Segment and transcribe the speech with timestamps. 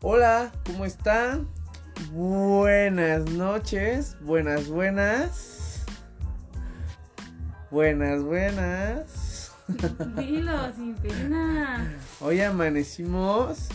[0.00, 1.48] Hola, ¿cómo están?
[2.12, 5.84] Buenas noches, buenas, buenas.
[7.72, 9.52] Buenas, buenas.
[10.16, 11.96] Dilo, sin pena.
[12.20, 13.66] Hoy amanecimos.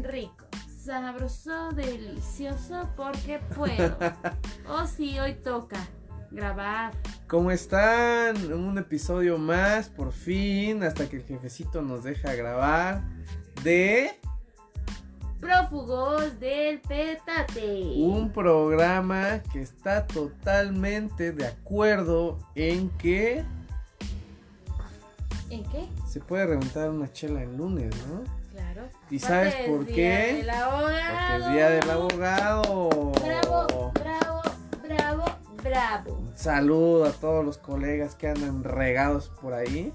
[0.00, 0.46] Rico,
[0.84, 3.96] sabroso, delicioso, porque puedo.
[4.68, 5.84] Oh, sí, hoy toca
[6.30, 6.92] grabar.
[7.26, 8.52] ¿Cómo están?
[8.52, 13.02] Un episodio más, por fin, hasta que el jefecito nos deja grabar
[13.64, 14.20] de
[15.40, 17.94] Prófugos del petate.
[17.96, 23.44] un programa que está totalmente de acuerdo en que
[25.48, 25.88] ¿En qué?
[26.06, 28.22] se puede reventar una chela el lunes, ¿no?
[28.52, 28.82] Claro.
[29.10, 30.44] ¿Y sabes por qué?
[30.44, 32.88] Del Porque es día del abogado.
[33.24, 34.42] Bravo, bravo,
[34.82, 35.24] bravo,
[35.62, 36.12] bravo.
[36.18, 39.92] Un saludo a todos los colegas que andan regados por ahí.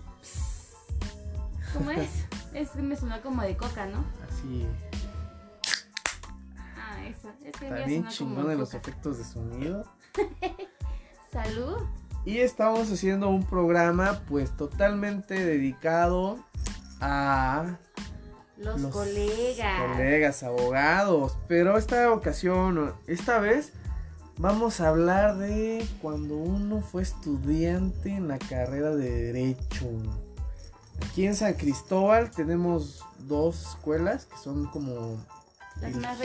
[1.74, 2.10] ¿Cómo es?
[2.56, 4.06] Es me sonó como de coca, ¿no?
[4.30, 4.66] Así,
[7.46, 9.86] Está bien chingón de los efectos de sonido.
[11.32, 11.78] Salud.
[12.26, 16.40] Y estamos haciendo un programa pues totalmente dedicado
[17.00, 17.78] a
[18.58, 19.82] Los, los colegas.
[19.92, 21.38] colegas, abogados.
[21.48, 23.74] Pero esta ocasión, esta vez,
[24.38, 29.86] vamos a hablar de cuando uno fue estudiante en la carrera de Derecho.
[31.06, 35.24] Aquí en San Cristóbal tenemos dos escuelas que son como
[35.82, 36.18] Las más.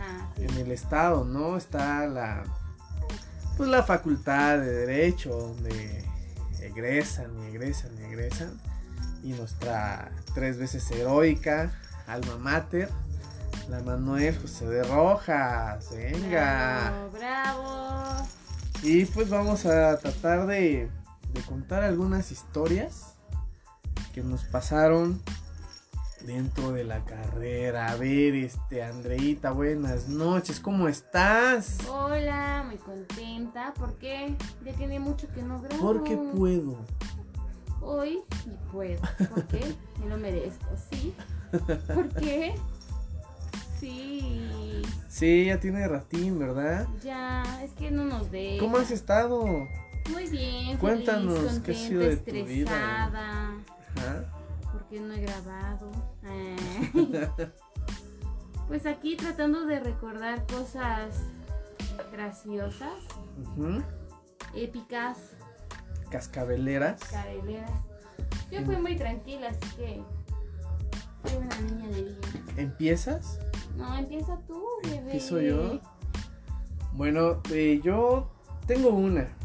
[0.00, 0.28] Ajá.
[0.36, 0.44] sí.
[0.44, 1.56] en el estado, ¿no?
[1.56, 2.44] Está la
[3.56, 6.04] pues la facultad de derecho donde
[6.62, 8.60] egresan y egresan y egresan
[9.22, 11.70] y nuestra tres veces heroica
[12.06, 12.88] alma mater
[13.68, 16.90] la Manuel José de Rojas, venga.
[16.90, 18.28] Bravo, bravo.
[18.82, 20.90] Y pues vamos a tratar de,
[21.32, 23.14] de contar algunas historias
[24.12, 25.22] que nos pasaron
[26.26, 27.90] dentro de la carrera.
[27.90, 31.78] A ver, este, Andreita, buenas noches, ¿cómo estás?
[31.88, 35.82] Hola, muy contenta porque ya tiene mucho que no grabo.
[35.82, 36.76] Porque puedo.
[37.80, 39.00] Hoy sí puedo.
[39.30, 39.74] ¿Por qué?
[40.00, 41.14] Me lo merezco, ¿sí?
[41.94, 42.54] ¿Por qué?
[43.78, 44.82] Sí.
[45.08, 46.86] Sí, ya tiene ratín, ¿verdad?
[47.02, 48.60] Ya, es que no nos deja.
[48.60, 49.66] ¿Cómo has estado?
[50.12, 53.06] Muy bien, Cuéntanos, feliz, ¿qué ha contenta, sido de tu vida?
[53.06, 53.50] estresada.
[54.70, 54.78] Ajá.
[54.78, 55.90] porque no he grabado?
[58.68, 61.24] Pues aquí tratando de recordar cosas
[62.12, 62.92] graciosas,
[64.54, 65.18] épicas,
[66.08, 67.00] Cascabeleras.
[67.02, 67.68] careleras.
[68.52, 70.00] Yo fui muy tranquila, así que
[71.24, 72.18] soy una niña de bien.
[72.56, 73.40] ¿Empiezas?
[73.76, 74.98] No, empieza tú, bebé.
[74.98, 75.80] ¿Empiezo yo?
[76.92, 78.30] Bueno, eh, yo
[78.68, 79.36] tengo una.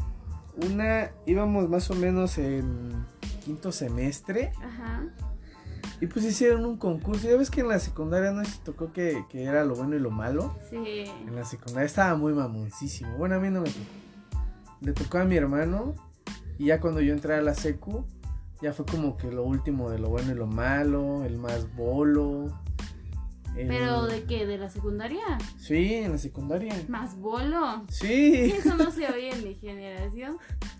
[0.70, 3.04] Una, íbamos más o menos en
[3.46, 5.04] quinto semestre Ajá.
[6.00, 7.28] y pues hicieron un concurso.
[7.30, 10.00] Ya ves que en la secundaria no si tocó que, que era lo bueno y
[10.00, 10.58] lo malo.
[10.68, 11.04] Sí.
[11.26, 13.16] En la secundaria estaba muy mamoncísimo.
[13.16, 13.84] Bueno, a mí no me tocó.
[14.80, 15.94] Le tocó a mi hermano
[16.58, 18.04] y ya cuando yo entré a la secu,
[18.60, 22.46] ya fue como que lo último de lo bueno y lo malo, el más bolo.
[23.56, 24.44] el- ¿Pero de qué?
[24.44, 25.22] ¿De la secundaria?
[25.56, 26.74] Sí, en la secundaria.
[26.88, 27.84] ¿Más bolo?
[27.90, 28.52] Sí.
[28.56, 30.36] Eso no se oye en mi generación.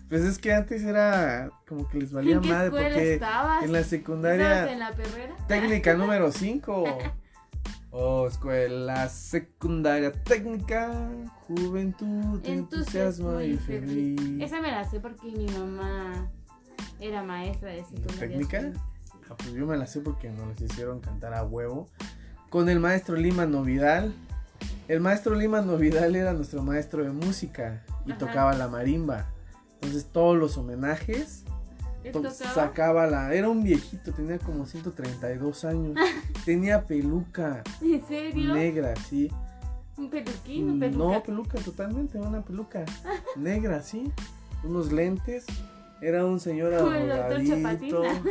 [0.09, 3.63] Pues es que antes era como que les valía ¿En qué madre porque estabas?
[3.63, 5.35] en la ¿Estabas secundaria en la perrera?
[5.47, 6.85] técnica número 5.
[7.91, 11.09] Oh, escuela secundaria técnica,
[11.47, 14.19] juventud, entusiasmo y feliz.
[14.41, 16.29] Esa me la sé porque mi mamá
[16.99, 18.19] era maestra de secundaria.
[18.19, 18.71] técnica?
[19.29, 21.89] Ah, pues yo me la sé porque nos hicieron cantar a huevo.
[22.49, 24.13] Con el maestro Lima Novidal.
[24.87, 28.19] El maestro Lima Novidal era nuestro maestro de música y Ajá.
[28.19, 29.25] tocaba la marimba.
[29.81, 31.43] Entonces todos los homenajes
[32.53, 33.33] sacaba la...
[33.33, 35.97] Era un viejito, tenía como 132 años.
[36.45, 38.53] tenía peluca ¿En serio?
[38.53, 39.31] negra, sí.
[39.97, 40.69] ¿Un peluquín?
[40.69, 41.15] ¿Un peluca?
[41.15, 42.85] No, peluca, totalmente, una peluca
[43.35, 44.11] negra, sí.
[44.63, 45.45] Unos lentes.
[46.01, 46.73] Era un señor.
[46.73, 48.21] Chapatina.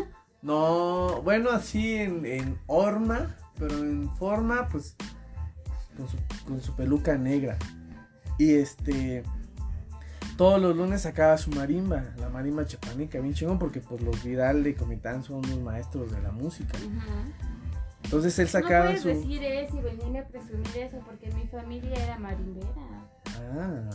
[0.42, 4.94] No, bueno, así en, en horma, pero en forma, pues,
[5.96, 6.16] con su,
[6.46, 7.58] con su peluca negra.
[8.38, 9.25] Y este,
[10.36, 14.62] todos los lunes sacaba su marimba, la marimba chapanica, bien chingón, porque pues los Vidal
[14.64, 16.76] de Comitán son unos maestros de la música.
[16.78, 17.52] Ujú.
[18.04, 19.08] Entonces él No sacaba puedes su...
[19.08, 22.68] decir eso y venirme a presumir eso porque mi familia era marimbera.
[23.50, 23.90] Ah,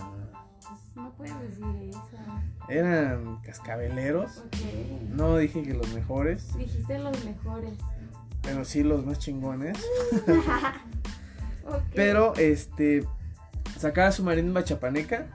[0.60, 2.10] Pues, no puedes decir eso.
[2.70, 4.40] eran cascabeleros.
[4.40, 4.56] Ok.
[5.12, 7.74] No dije que los mejores, Dijiste los mejores.
[8.42, 9.78] pero sí los más chingones.
[11.64, 11.84] Ok.
[11.96, 13.06] Pero este
[13.78, 15.28] sacaba su marimba chapaneca,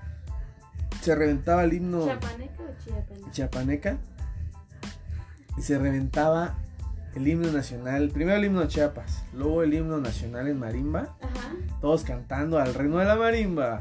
[1.06, 3.30] se reventaba el himno ¿Chapaneca o chiapaneca?
[3.30, 3.96] chapaneca
[5.56, 6.56] y se reventaba
[7.14, 11.54] el himno nacional, primero el himno de Chiapas, luego el himno nacional en marimba, Ajá.
[11.80, 13.80] todos cantando al reino de la marimba.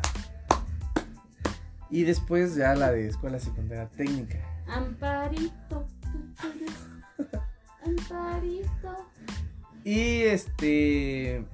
[1.90, 4.38] Y después ya la de escuela secundaria técnica.
[4.68, 5.86] Amparito.
[7.86, 8.96] Amparito.
[9.84, 11.46] Y este.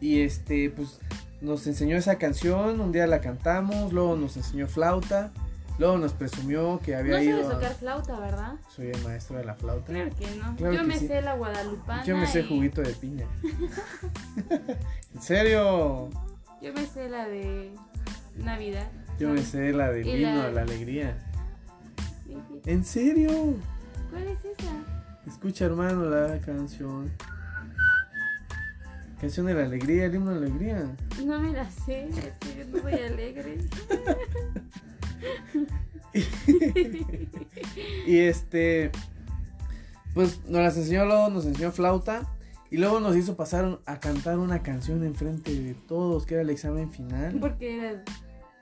[0.00, 1.00] Y este, pues
[1.40, 5.30] nos enseñó esa canción, un día la cantamos, luego nos enseñó flauta,
[5.78, 7.48] luego nos presumió que había No sabes ido.
[7.48, 8.54] a- tocar flauta, ¿verdad?
[8.74, 9.92] Soy el maestro de la flauta.
[9.92, 10.56] Claro que no.
[10.56, 11.06] Claro Yo que me sí.
[11.08, 12.04] sé la guadalupana.
[12.04, 13.26] Yo me sé juguito de piña.
[15.14, 16.08] ¿En serio?
[16.62, 17.72] Yo me sé la de
[18.36, 18.88] Navidad.
[19.18, 21.18] Yo me sé la del Y himno la- de la alegría.
[22.66, 23.30] ¿En serio?
[24.10, 24.72] ¿Cuál es esa?
[25.26, 27.10] Escucha, hermano, la canción.
[29.20, 30.96] Canción de la alegría, el himno de la alegría.
[31.24, 33.58] No me la sé, yo no soy alegre.
[38.06, 38.90] Y este,
[40.14, 42.22] pues nos las enseñó luego, nos enseñó flauta.
[42.70, 46.50] Y luego nos hizo pasar a cantar una canción enfrente de todos, que era el
[46.50, 47.36] examen final.
[47.38, 48.02] Porque era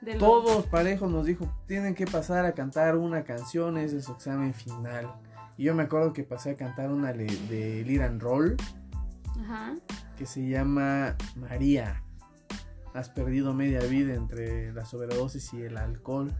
[0.01, 4.11] de Todos parejos nos dijo, tienen que pasar a cantar una canción, ese es su
[4.11, 5.11] examen final.
[5.57, 8.57] Y yo me acuerdo que pasé a cantar una de, de Liran Roll,
[9.41, 9.75] Ajá.
[10.17, 12.01] que se llama María.
[12.93, 16.31] Has perdido media vida entre la sobredosis y el alcohol.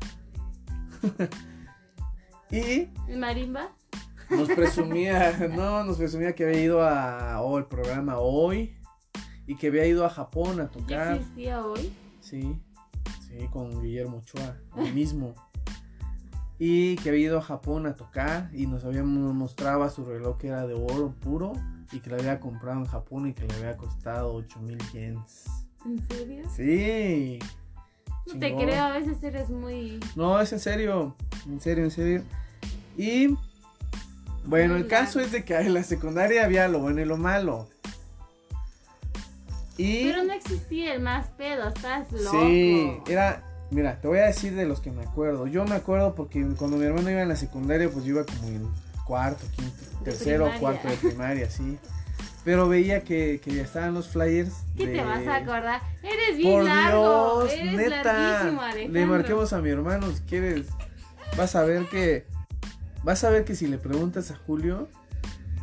[2.52, 3.72] y ¿El marimba?
[4.30, 8.78] nos presumía, no, nos presumía que había ido a oh, el programa hoy
[9.46, 11.16] y que había ido a Japón a ¿Ya tocar.
[11.18, 11.94] existía hoy?
[12.22, 12.60] Sí,
[13.28, 15.36] sí, con Guillermo Ochoa, el mismo.
[16.58, 20.38] Y que había ido a Japón a tocar y nos había nos mostraba su reloj
[20.38, 21.54] que era de oro puro
[21.92, 25.46] y que lo había comprado en Japón y que le había costado 8 mil yens.
[25.86, 26.44] ¿En serio?
[26.56, 27.40] Sí.
[28.28, 30.00] No te creo, a veces eres muy...
[30.16, 31.16] No, es en serio,
[31.48, 32.24] en serio, en serio.
[32.98, 33.38] Y
[34.46, 37.68] bueno, el caso es de que en la secundaria había lo bueno y lo malo.
[39.78, 42.40] Y Pero no existía el más pedo, estás loco.
[42.40, 45.48] Sí, era, mira, te voy a decir de los que me acuerdo.
[45.48, 48.48] Yo me acuerdo porque cuando mi hermano iba en la secundaria, pues yo iba como
[48.48, 48.68] en
[49.06, 51.78] cuarto, quinto, De tercero o cuarto de primaria, sí.
[52.44, 54.52] Pero veía que, que ya estaban los flyers.
[54.78, 55.82] ¿Qué de- te vas a acordar?
[56.04, 57.44] Eres bien Por largo.
[57.46, 58.52] Dios, eres neta.
[58.88, 60.68] Le marquemos a mi hermano si quieres.
[61.38, 62.28] Vas a ver que.
[63.04, 64.90] Vas a ver que si le preguntas a Julio,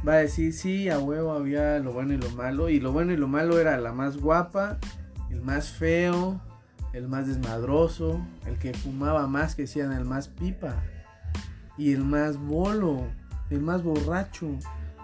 [0.07, 2.69] va a decir sí, a huevo había lo bueno y lo malo.
[2.69, 4.79] Y lo bueno y lo malo era la más guapa,
[5.31, 6.41] el más feo,
[6.93, 10.83] el más desmadroso, el que fumaba más que decían el más pipa.
[11.79, 13.07] Y el más bolo,
[13.51, 14.49] el más borracho.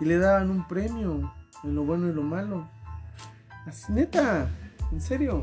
[0.00, 1.32] Y le daban un premio
[1.64, 2.68] en lo bueno y lo malo.
[3.66, 4.48] Así, neta,
[4.92, 5.42] en serio.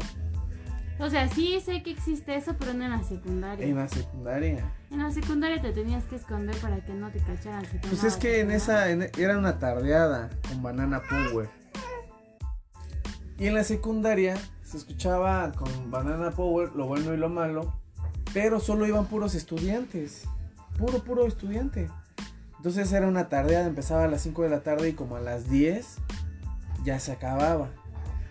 [0.97, 3.65] O sea, sí sé que existe eso, pero no en la secundaria.
[3.65, 4.71] En la secundaria.
[4.89, 7.65] En la secundaria te tenías que esconder para que no te cacharan.
[7.65, 11.49] si Pues es que en esa en- era una tardeada con Banana Power.
[13.37, 17.73] Y en la secundaria se escuchaba con Banana Power lo bueno y lo malo,
[18.33, 20.25] pero solo iban puros estudiantes.
[20.77, 21.89] Puro, puro estudiante.
[22.65, 25.47] Entonces era una tardeada, empezaba a las 5 de la tarde y como a las
[25.51, 25.97] 10
[26.83, 27.69] ya se acababa.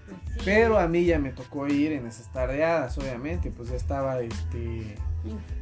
[0.09, 0.41] Pues sí.
[0.45, 4.97] Pero a mí ya me tocó ir en esas tardeadas, obviamente, pues ya estaba este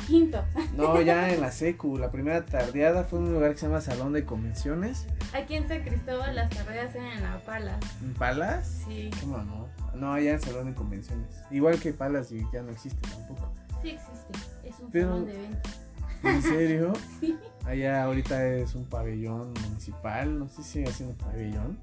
[0.07, 0.43] quinto.
[0.75, 3.83] no, ya en la secu, la primera tardeada fue en un lugar que se llama
[3.83, 5.07] Salón de Convenciones.
[5.35, 7.79] Aquí en San Cristóbal las carreras eran en La Palas.
[8.03, 8.85] ¿En Palas?
[8.87, 9.69] Sí, ¿Qué mamó?
[9.95, 11.29] No, allá en Salón de Convenciones.
[11.51, 13.53] Igual que Palas y ya no existe tampoco.
[13.83, 14.33] sí existe.
[14.67, 15.73] Es un Pero- salón de eventos.
[16.25, 16.93] ¿En serio?
[17.21, 21.79] Sí, Allá ahorita es un pabellón municipal, no sé si sigue siendo pabellón,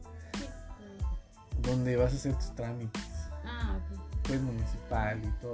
[1.62, 3.04] donde vas a hacer tus trámites.
[3.46, 4.00] Ah, ok.
[4.24, 5.54] Pues municipal y todo.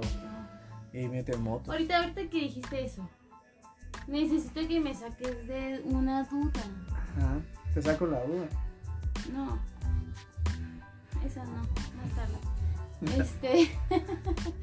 [0.92, 1.70] Y mete moto.
[1.70, 3.08] Ahorita, ahorita que dijiste eso,
[4.08, 6.62] necesito que me saques de una duda.
[6.90, 7.40] Ajá.
[7.72, 8.46] Te saco la duda.
[9.32, 9.58] No,
[11.24, 13.22] esa no, más tarde.
[13.22, 13.70] Este.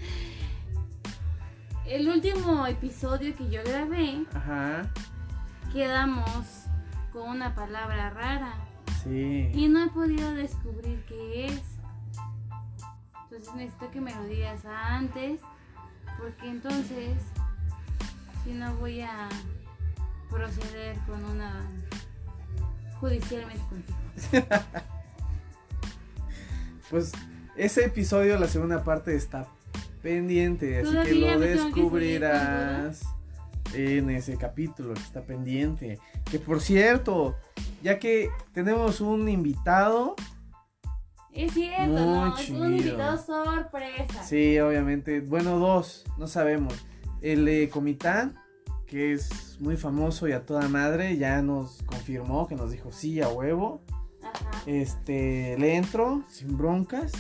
[1.86, 4.90] El último episodio que yo grabé, Ajá.
[5.74, 6.66] Quedamos
[7.12, 8.54] con una palabra rara
[9.04, 9.52] Sí.
[9.54, 11.62] y no he podido descubrir qué es.
[13.24, 15.42] Entonces necesito que me lo digas antes,
[16.20, 17.18] porque entonces,
[18.44, 19.28] si no voy a
[20.30, 21.62] proceder con una
[23.00, 23.98] judicialmente contigo.
[26.90, 27.12] Pues
[27.56, 29.48] ese episodio, la segunda parte, está
[30.04, 33.02] pendiente, así que lo descubrirás
[33.74, 36.00] en ese capítulo que está pendiente.
[36.30, 37.36] Que por cierto,
[37.82, 40.16] ya que tenemos un invitado,
[41.32, 44.24] Es cierto, Muy no, es un invitado sorpresa.
[44.24, 46.74] sí, obviamente, bueno, dos, no sabemos.
[47.22, 48.36] El Comitán,
[48.86, 53.22] que es muy famoso y a toda madre, ya nos confirmó que nos dijo sí
[53.22, 53.82] a huevo.
[54.22, 54.64] Ajá.
[54.68, 57.12] Este, le entro sin broncas.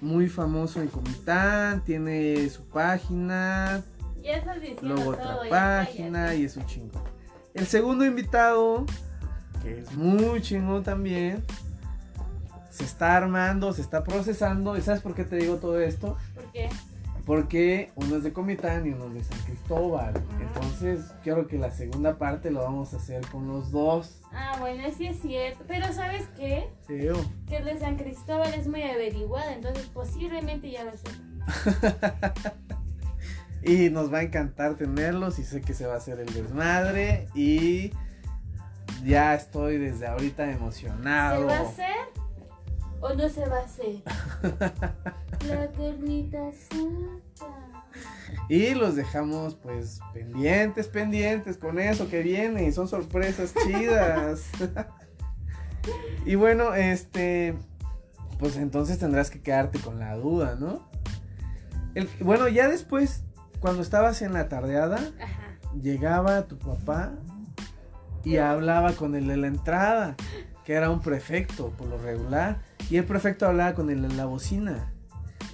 [0.00, 3.82] Muy famoso en Comitán, tiene su página,
[4.24, 5.36] Ya estás diciendo luego todo.
[5.36, 7.04] otra ya página y es un chingo.
[7.52, 8.86] El segundo invitado,
[9.62, 11.44] que es muy chingón también,
[12.70, 14.78] se está armando, se está procesando.
[14.78, 16.16] ¿Y sabes por qué te digo todo esto?
[16.34, 16.70] ¿Por qué?
[17.26, 20.14] Porque uno es de Comitán y uno es de San Cristóbal.
[20.16, 20.42] Ajá.
[20.42, 24.22] Entonces, creo que la segunda parte lo vamos a hacer con los dos.
[24.32, 25.64] Ah, bueno, sí es cierto.
[25.68, 26.70] Pero ¿sabes qué?
[26.86, 27.16] Creo.
[27.46, 31.04] Que el de San Cristóbal es muy averiguado, entonces posiblemente ya lo sé.
[33.64, 37.28] Y nos va a encantar tenerlos y sé que se va a hacer el desmadre
[37.34, 37.92] y
[39.04, 41.40] ya estoy desde ahorita emocionado.
[41.40, 41.96] ¿Se va a hacer
[43.00, 44.02] o no se va a hacer?
[45.48, 47.20] La carnita asada.
[48.48, 54.50] Y los dejamos pues pendientes, pendientes con eso que viene son sorpresas chidas.
[56.26, 57.54] y bueno, este,
[58.38, 60.88] pues entonces tendrás que quedarte con la duda, ¿no?
[61.94, 63.24] El- bueno, ya después,
[63.64, 65.56] cuando estabas en la tardeada, Ajá.
[65.80, 67.12] llegaba tu papá
[68.22, 70.16] y hablaba con el de la entrada,
[70.66, 72.58] que era un prefecto por lo regular,
[72.90, 74.92] y el prefecto hablaba con el de la bocina.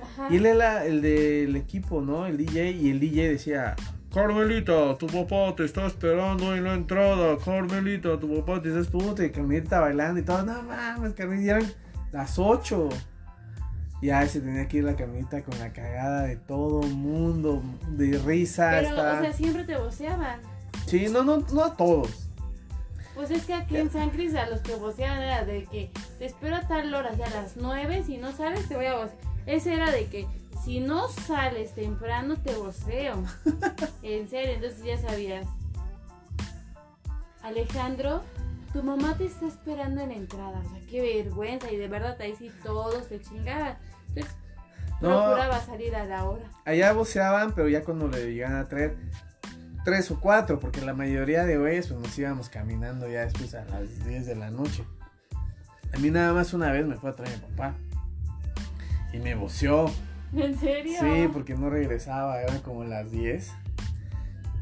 [0.03, 0.27] Ajá.
[0.29, 2.27] Y él era el del equipo, ¿no?
[2.27, 3.77] El DJ, y el DJ decía,
[4.13, 9.23] Carmelita, tu papá te está esperando en la entrada, Carmelita, tu papá te está esperando,
[9.23, 11.73] y Carmelita bailando y todo, no mames, Carmelita, eran
[12.11, 12.89] las 8.
[14.03, 18.71] Ya se tenía que ir la Carmelita con la cagada de todo mundo, de risa.
[18.71, 20.41] Pero, hasta- o sea, siempre te voceaban.
[20.87, 22.29] Sí, no, no, no a todos.
[23.15, 26.25] Pues es que aquí en San Cris a los que voceaban era de que te
[26.25, 28.95] espero a tal hora, o sea, a las 9, si no sales te voy a
[28.95, 29.19] vocear.
[29.47, 30.27] Ese era de que
[30.65, 33.23] si no sales temprano te voceo.
[34.03, 35.47] en serio, entonces ya sabías.
[37.43, 38.23] Alejandro,
[38.73, 40.63] tu mamá te está esperando en la entrada.
[40.65, 41.71] O sea, qué vergüenza.
[41.71, 43.77] Y de verdad ahí sí todos te chingaban.
[45.01, 45.25] No.
[45.25, 46.45] procuraba salir a la hora.
[46.65, 48.97] Allá voceaban, pero ya cuando le llegan a traer
[49.85, 53.65] tres o cuatro, porque la mayoría de güeyes pues nos íbamos caminando ya después a
[53.65, 54.85] las 10 de la noche.
[55.95, 57.75] A mí nada más una vez me fue a traer mi papá.
[59.13, 59.91] Y me voceó.
[60.35, 61.01] ¿En serio?
[61.01, 63.51] Sí, porque no regresaba, eran como las 10.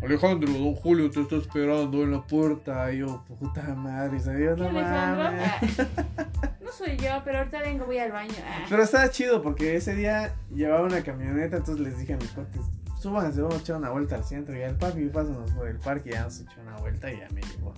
[0.00, 2.92] Alejandro, don Julio te está esperando en la puerta.
[2.92, 4.18] Y yo, puta madre.
[4.18, 5.80] ¿Qué, No mames.
[5.80, 6.26] Ah,
[6.60, 8.34] no soy yo, pero ahorita vengo, voy al baño.
[8.46, 8.64] Ah.
[8.68, 12.62] Pero estaba chido porque ese día llevaba una camioneta, entonces les dije a mis cuates,
[13.00, 14.56] súbanse, vamos a echar una vuelta al centro.
[14.56, 17.40] Y al papi, pásanos por el parque, ya nos echó una vuelta y ya me
[17.42, 17.74] llevó.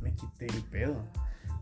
[0.00, 1.04] Me quité el pedo.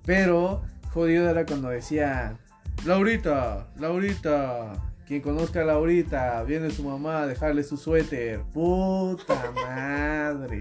[0.05, 2.37] Pero jodido era cuando decía,
[2.85, 4.73] Laurita, Laurita,
[5.13, 8.41] quien conozca a Laurita, viene su mamá a dejarle su suéter.
[8.55, 10.59] Puta madre.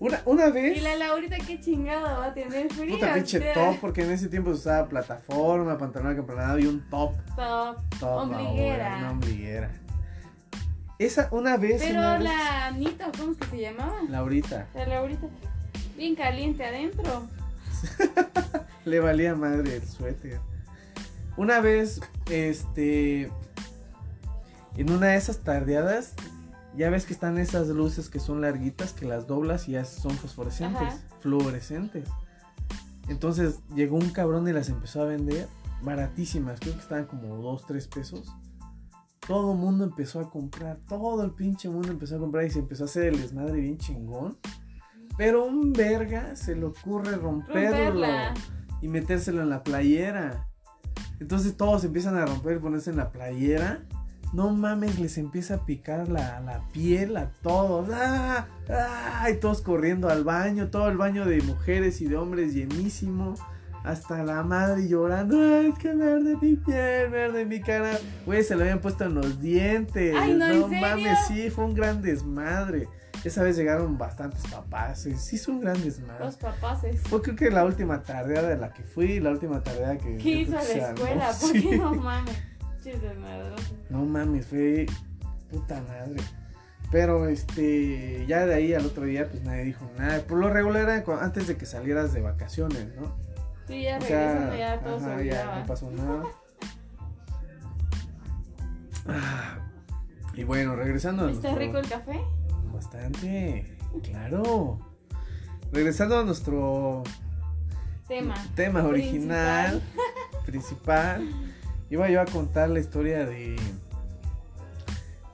[0.00, 0.78] Una, una vez...
[0.78, 2.96] Y la Laurita, qué chingada va a tener frío.
[2.96, 6.66] Puta pinche o sea, top, porque en ese tiempo se usaba plataforma, pantalón acampanado y
[6.66, 7.12] un top.
[7.36, 7.76] top.
[8.00, 8.86] Top Ombliguera.
[8.86, 9.70] ahora, una ombliguera.
[10.98, 11.80] Esa, una vez.
[11.80, 13.94] Pero una vez- la Anita, ¿cómo es que se llamaba?
[14.08, 14.66] Laurita.
[14.74, 15.28] La Laurita.
[15.96, 17.28] Bien caliente adentro.
[18.84, 20.40] Le valía madre el suéter.
[21.40, 23.32] Una vez, este.
[24.76, 26.12] En una de esas tardeadas,
[26.76, 30.12] ya ves que están esas luces que son larguitas, que las doblas y ya son
[30.12, 30.98] fosforescentes, Ajá.
[31.20, 32.06] fluorescentes.
[33.08, 35.48] Entonces llegó un cabrón y las empezó a vender
[35.80, 38.36] baratísimas, creo que estaban como 2, 3 pesos.
[39.26, 42.58] Todo el mundo empezó a comprar, todo el pinche mundo empezó a comprar y se
[42.58, 44.36] empezó a hacer el desmadre bien chingón.
[45.16, 48.34] Pero un verga se le ocurre romperlo Romperla.
[48.82, 50.49] y metérselo en la playera.
[51.20, 53.82] Entonces todos empiezan a romper y ponerse en la playera.
[54.32, 57.88] No mames, les empieza a picar la, la piel a todos.
[57.92, 58.46] ¡Ah!
[58.68, 59.28] ¡Ah!
[59.30, 60.70] Y todos corriendo al baño.
[60.70, 63.34] Todo el baño de mujeres y de hombres llenísimo.
[63.82, 65.36] Hasta la madre llorando.
[65.36, 67.98] ¡Ay, es que me arde mi piel, me arde mi cara!
[68.24, 70.14] Güey, se lo habían puesto en los dientes.
[70.16, 70.80] Ay, no, ¿en serio?
[70.80, 72.88] mames, sí, fue un gran desmadre.
[73.24, 75.00] Esa vez llegaron bastantes papás.
[75.00, 76.24] Sí, sí, es un gran desmadre.
[76.24, 77.00] Los papaces.
[77.02, 80.16] Fue creo que la última tardea de la que fui, la última tardea que...
[80.16, 81.26] ¿Qué hizo la se escuela?
[81.40, 81.68] ¿Por Sí.
[81.68, 82.36] qué no mames?
[83.20, 83.72] Madrosos.
[83.90, 84.86] No mames, fue
[85.50, 86.16] puta madre.
[86.90, 90.20] Pero este, ya de ahí al otro día pues nadie dijo nada.
[90.22, 93.14] Por lo regular era antes de que salieras de vacaciones, ¿no?
[93.68, 95.58] Sí, ya O regresando ya todo se ajá, ya olvidaba.
[95.60, 96.22] no pasó nada.
[99.06, 99.58] Ah,
[100.34, 102.20] y bueno, regresando ¿Está rico el café?
[102.80, 104.78] Bastante, claro.
[105.70, 107.02] Regresando a nuestro
[108.08, 108.34] Tema.
[108.54, 109.82] tema original,
[110.46, 111.28] principal,
[111.90, 113.56] iba yo a contar la historia de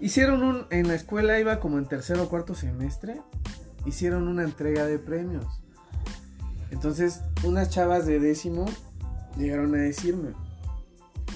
[0.01, 3.23] Hicieron un, en la escuela iba como en tercero o cuarto semestre,
[3.85, 5.47] hicieron una entrega de premios.
[6.73, 8.67] Entonces, unas chavas de décimo
[9.39, 10.31] llegaron a decirme,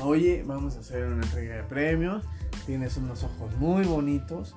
[0.03, 2.25] oye, vamos a hacer una entrega de premios,
[2.67, 4.57] tienes unos ojos muy bonitos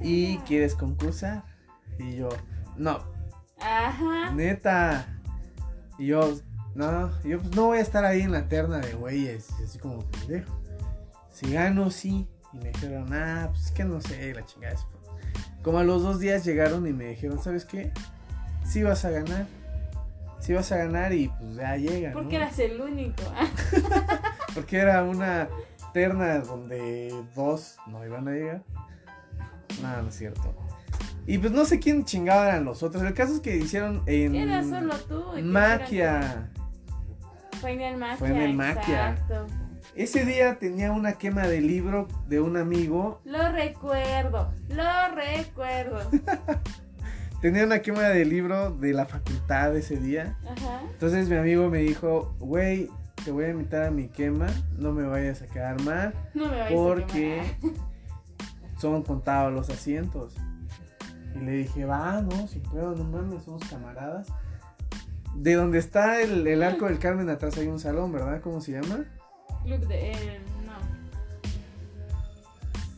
[0.00, 1.44] y quieres concursar.
[1.98, 2.28] Y yo,
[2.76, 3.00] no,
[3.60, 4.30] Ajá.
[4.32, 5.06] neta.
[5.98, 6.34] Y yo,
[6.74, 10.00] no, yo pues no voy a estar ahí en la terna de güeyes, así como
[10.00, 10.60] pendejo.
[11.32, 12.28] Si gano, sí.
[12.52, 14.86] Y me dijeron, ah, pues es que no sé, la chingada es.
[15.62, 17.92] Como a los dos días llegaron y me dijeron, ¿sabes qué?
[18.64, 19.46] Sí vas a ganar.
[20.38, 22.10] Sí vas a ganar y pues ya llega.
[22.10, 22.14] ¿no?
[22.20, 23.22] Porque eras el único.
[23.34, 23.48] Ah,
[24.54, 25.48] Porque era una
[25.92, 28.62] terna donde dos no iban a llegar.
[29.82, 30.54] No, no es cierto.
[31.26, 33.02] Y pues no sé quién chingado eran los otros.
[33.02, 35.36] El caso es que hicieron en Era solo tú.
[35.36, 36.50] y Maquia.
[37.60, 38.16] Fue en el Maquia.
[38.16, 39.10] Fue en el Maquia.
[39.10, 39.46] Exacto.
[39.94, 43.20] Ese día tenía una quema de libro de un amigo.
[43.24, 44.52] Lo recuerdo.
[44.68, 45.98] Lo recuerdo.
[47.40, 50.36] Tenía una quema de libro de la facultad ese día.
[50.44, 50.80] Ajá.
[50.90, 52.88] Entonces mi amigo me dijo, güey,
[53.24, 54.46] te voy a invitar a mi quema.
[54.78, 56.14] No me vayas a quedar mal.
[56.34, 57.76] No me vayas a Porque quemar.
[58.78, 60.34] son contados los asientos.
[61.34, 64.28] Y le dije, va, no, si puedo, no mames, somos camaradas.
[65.34, 68.40] De donde está el, el arco del Carmen atrás hay un salón, ¿verdad?
[68.40, 69.04] ¿Cómo se llama?
[69.64, 70.12] Club de.
[70.12, 70.76] eh, no.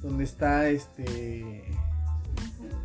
[0.08, 1.64] Donde está este.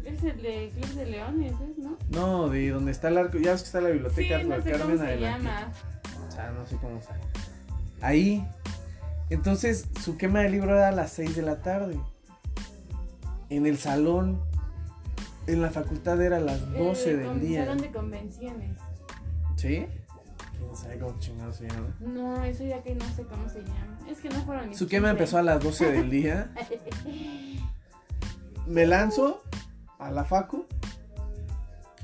[0.05, 1.97] Es el de Club de Leones, ¿es, no?
[2.09, 3.37] No, de donde está el arco.
[3.37, 5.43] Ya ves que está la Sí, biblioteca Arco no sé Carmen cómo se adelante.
[5.45, 5.71] llama.
[6.27, 7.15] O sea, no sé cómo está.
[8.01, 8.47] Ahí.
[9.29, 11.99] Entonces, su quema de libro era a las 6 de la tarde.
[13.55, 14.41] En el salón.
[15.45, 17.65] En la facultad era a las 12 Eh, del día.
[17.65, 18.77] Salón de convenciones.
[19.57, 19.85] ¿Sí?
[20.57, 21.95] ¿Quién sabe cómo chingados se llama?
[21.99, 23.99] No, eso ya que no sé cómo se llama.
[24.09, 26.51] Es que no fueron mis Su quema empezó a las 12 del día.
[28.65, 29.43] Me lanzo
[29.99, 30.65] a la facu.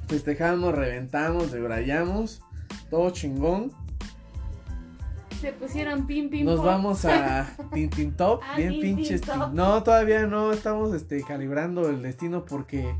[0.07, 2.41] Festejamos, reventamos, debrayamos.
[2.89, 3.71] Todo chingón.
[5.39, 6.65] Se pusieron pim pim Nos pom.
[6.65, 8.41] vamos a Tintin Top.
[8.43, 9.21] Ah, bien pinches.
[9.53, 10.51] No, todavía no.
[10.51, 12.93] Estamos este, calibrando el destino porque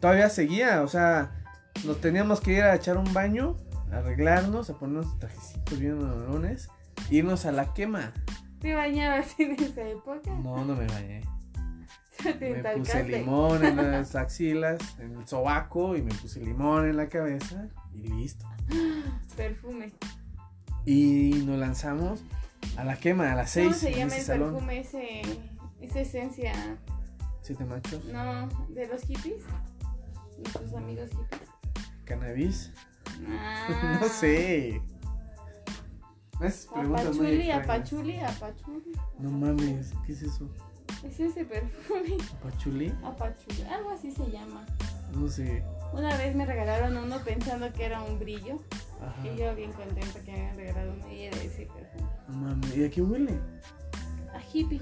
[0.00, 0.82] todavía seguía.
[0.82, 1.32] O sea,
[1.84, 3.56] nos teníamos que ir a echar un baño,
[3.90, 6.68] arreglarnos, a ponernos trajecitos bien malones,
[7.10, 8.12] irnos a la quema.
[8.60, 10.30] ¿Te bañabas en esa época?
[10.42, 11.22] No, no me bañé.
[12.38, 17.08] Me puse limón en las axilas, en el sobaco y me puse limón en la
[17.08, 18.46] cabeza y listo.
[19.36, 19.90] Perfume.
[20.86, 22.20] Y nos lanzamos
[22.76, 24.52] a la quema a las ¿Cómo 6 se en llama ese el salón.
[24.54, 25.20] perfume, ese,
[25.80, 26.52] esa esencia?
[27.42, 29.42] Siete machos, No, de los hippies.
[30.38, 31.50] Nuestros amigos hippies.
[32.04, 32.72] cannabis.
[33.28, 33.98] Ah.
[34.00, 34.80] no sé.
[36.38, 38.92] Muy Apachuli, apachuli, apachuli.
[39.18, 40.48] No mames, ¿qué es eso?
[41.04, 42.16] Es ese perfume.
[42.40, 42.94] ¿Apachuli?
[43.04, 43.62] Apachuli.
[43.64, 44.64] Algo así se llama.
[45.12, 45.62] No sé.
[45.92, 48.56] Una vez me regalaron uno pensando que era un brillo.
[49.02, 49.26] Ajá.
[49.26, 52.10] Y yo bien contenta que me habían regalado uno y perfume.
[52.28, 52.76] No mames.
[52.76, 53.38] ¿Y a qué huele?
[54.34, 54.80] A hippie.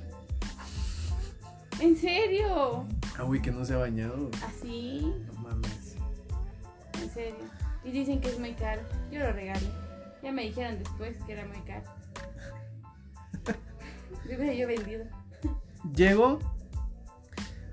[1.80, 2.86] ¿En serio?
[3.16, 4.30] Ah, güey, que no se ha bañado.
[4.44, 5.96] Así, No mames.
[7.02, 7.44] en serio.
[7.84, 8.82] Y dicen que es muy caro.
[9.10, 9.66] Yo lo regalo.
[10.22, 11.84] Ya me dijeron después que era muy caro.
[14.28, 15.04] Yo yo vendido.
[15.94, 16.38] Llego,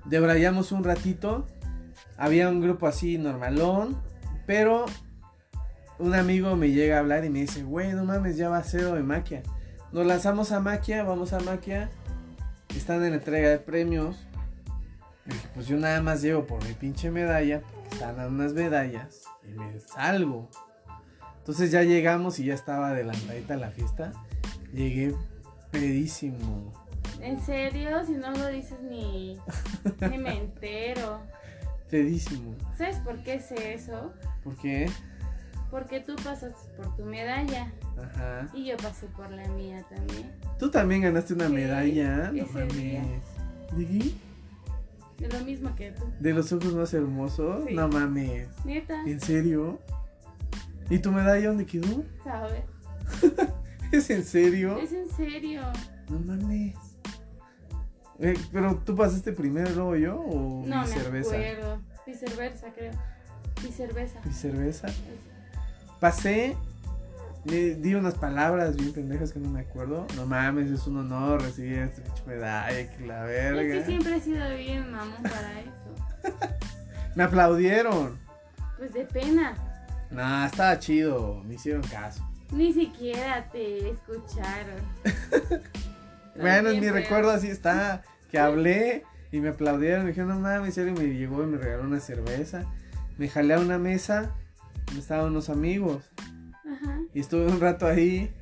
[0.04, 1.46] debrayamos un ratito.
[2.16, 4.00] Había un grupo así normalón,
[4.46, 4.86] pero
[5.98, 8.94] un amigo me llega a hablar y me dice, güey, no mames, ya va cero
[8.94, 9.42] de Maquia.
[9.92, 11.90] Nos lanzamos a Maquia, vamos a Maquia.
[12.74, 14.26] Están en entrega de premios.
[15.24, 19.22] Y dije, pues yo nada más llego por mi pinche medalla, porque están unas medallas,
[19.42, 20.48] y me salgo.
[21.38, 24.12] Entonces ya llegamos y ya estaba adelantadita la fiesta.
[24.72, 25.14] Llegué
[25.70, 26.72] pedísimo.
[27.20, 28.04] ¿En serio?
[28.04, 29.38] Si no lo dices ni,
[30.10, 31.20] ni me entero.
[31.88, 32.54] Pedísimo.
[32.76, 34.12] ¿Sabes por qué sé eso?
[34.42, 34.90] ¿Por qué?
[35.76, 37.70] Porque tú pasas por tu medalla
[38.02, 38.48] Ajá.
[38.54, 40.32] y yo pasé por la mía también.
[40.58, 42.32] Tú también ganaste una Sí, medalla.
[42.32, 43.22] No mames.
[43.76, 44.14] ¿De?
[45.18, 46.04] De lo mismo que tú.
[46.18, 47.66] ¿De los ojos más hermosos?
[47.68, 47.74] Sí.
[47.74, 48.48] No mames.
[48.64, 49.78] Neta, ¿En serio?
[50.88, 52.02] ¿Y tu medalla dónde quedó?
[52.24, 52.62] ¿sabes?
[53.92, 54.78] ¿Es en serio?
[54.78, 55.60] Es en serio.
[56.08, 56.74] No mames.
[58.18, 61.34] Eh, ¿Pero tú pasaste primero luego yo o No mi me cerveza?
[61.34, 61.82] acuerdo.
[62.06, 62.92] Mi cerveza, creo.
[63.62, 64.20] Mi cerveza.
[64.24, 64.88] ¿Mi cerveza?
[66.00, 66.56] Pasé,
[67.44, 70.06] le di unas palabras bien pendejas que no me acuerdo.
[70.16, 73.62] No mames, es un honor recibir esta pinche medalla, que la verga.
[73.62, 76.36] Es que siempre he sido bien mamón para eso.
[77.14, 78.18] Me aplaudieron.
[78.76, 79.54] Pues de pena.
[80.10, 82.22] Nah, estaba chido, me hicieron caso.
[82.52, 84.80] Ni siquiera te escucharon.
[86.38, 86.92] Bueno, en mi feo.
[86.92, 88.02] recuerdo así está.
[88.30, 90.02] que hablé y me aplaudieron.
[90.02, 92.66] Me dijeron, no mames, y me llegó y me regaló una cerveza.
[93.16, 94.34] Me jalé a una mesa,
[94.98, 96.10] estaban unos amigos.
[96.64, 97.00] Ajá.
[97.14, 98.34] Y estuve un rato ahí.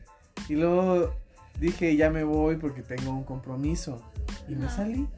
[0.48, 1.14] Y luego
[1.58, 4.02] dije, ya me voy porque tengo un compromiso.
[4.48, 5.08] Y me salí.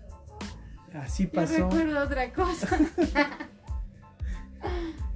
[0.95, 1.69] Así Yo pasó.
[1.69, 2.69] recuerdo otra cosa.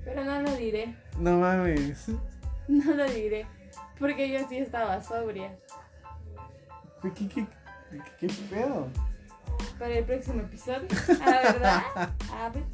[0.04, 0.96] Pero no lo diré.
[1.18, 2.08] No mames.
[2.68, 3.46] No lo diré.
[3.98, 5.56] Porque yo sí estaba sobria.
[7.02, 7.46] ¿Qué, qué, qué,
[8.18, 8.88] qué pedo?
[9.78, 10.88] Para el próximo episodio.
[11.20, 11.82] Ah, ¿verdad?
[12.34, 12.64] A ver.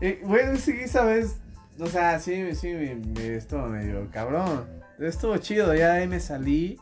[0.00, 1.38] Eh, bueno, sí, esa vez,
[1.78, 4.66] o sea, sí, sí, me, me estuvo medio cabrón.
[4.98, 6.78] Estuvo chido, ya de ahí me salí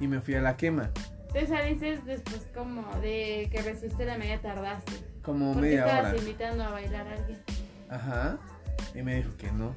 [0.00, 0.90] y me fui a la quema.
[1.32, 4.92] Te saliste después como de que recibiste la media tardaste.
[5.22, 6.18] Como Porque media estabas hora.
[6.18, 7.38] invitando a bailar a alguien.
[7.88, 8.38] Ajá.
[8.94, 9.74] Y me dijo que no.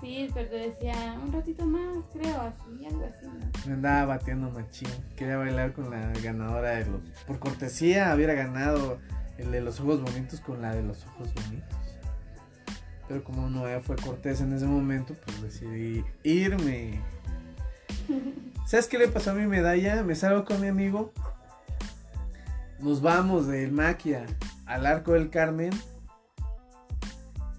[0.00, 3.66] Sí, pero te decía un ratito más, creo, así, algo así, ¿no?
[3.66, 4.88] Me andaba bateando machín.
[5.16, 7.00] Quería bailar con la ganadora de los.
[7.26, 8.98] Por cortesía, hubiera ganado
[9.38, 11.78] el de los ojos bonitos con la de los ojos bonitos.
[13.08, 17.00] Pero como no fue cortés en ese momento, pues decidí irme.
[18.66, 20.02] ¿Sabes qué le pasó a mi medalla?
[20.02, 21.12] Me salgo con mi amigo.
[22.80, 24.26] Nos vamos del Maquia
[24.66, 25.70] al Arco del Carmen.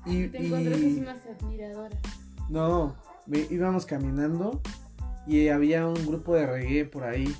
[0.05, 0.93] Y, Te encontraste y-
[2.49, 2.95] no,
[3.49, 4.61] íbamos caminando
[5.25, 7.35] y había un grupo de reggae por ahí.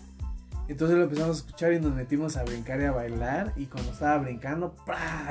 [0.68, 3.54] Entonces lo empezamos a escuchar y nos metimos a brincar y a bailar.
[3.56, 4.76] Y cuando estaba brincando,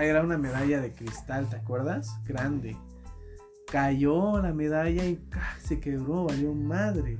[0.01, 2.18] era una medalla de cristal, ¿te acuerdas?
[2.25, 2.77] Grande.
[3.70, 5.22] Cayó la medalla y
[5.62, 7.18] se quebró, valió madre.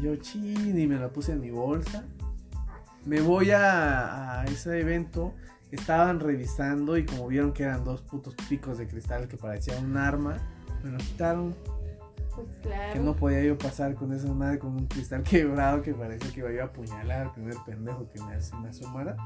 [0.00, 2.04] Yo, chin, y me la puse en mi bolsa.
[3.04, 5.34] Me voy a, a ese evento.
[5.72, 9.96] Estaban revisando y como vieron que eran dos putos picos de cristal que parecían un
[9.96, 10.36] arma,
[10.84, 11.54] me lo quitaron.
[12.34, 12.92] Pues claro.
[12.94, 16.40] Que no podía yo pasar con esa madre con un cristal quebrado que parecía que
[16.40, 19.16] iba yo a apuñalar al primer pendejo que me, me asomara.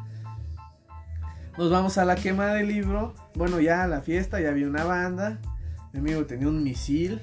[1.59, 3.14] Nos vamos a la quema del libro.
[3.35, 5.38] Bueno, ya a la fiesta, ya había una banda.
[5.92, 7.21] Mi amigo tenía un misil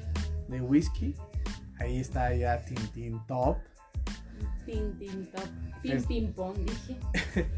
[0.48, 1.15] de whisky.
[1.80, 3.58] Ahí está ya Tintin Top.
[4.65, 5.43] Tin, tin, top.
[5.82, 6.98] Pin, Es- pin, pong, dije.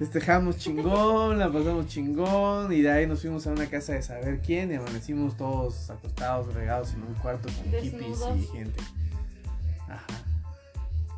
[0.00, 2.72] Festejamos chingón, la pasamos chingón.
[2.72, 4.72] Y de ahí nos fuimos a una casa de saber quién.
[4.72, 8.82] Y amanecimos todos acostados, regados en un cuarto con hippies y gente.
[9.86, 10.06] Ajá.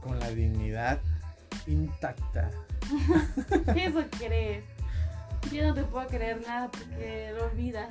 [0.03, 0.99] Con la dignidad
[1.69, 2.51] intacta.
[3.77, 4.65] Eso crees.
[5.53, 7.89] Yo no te puedo creer nada porque lo olvidas.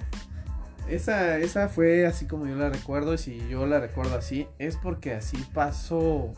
[0.89, 3.13] Esa, esa fue así como yo la recuerdo.
[3.13, 6.34] Y si yo la recuerdo así, es porque así pasó.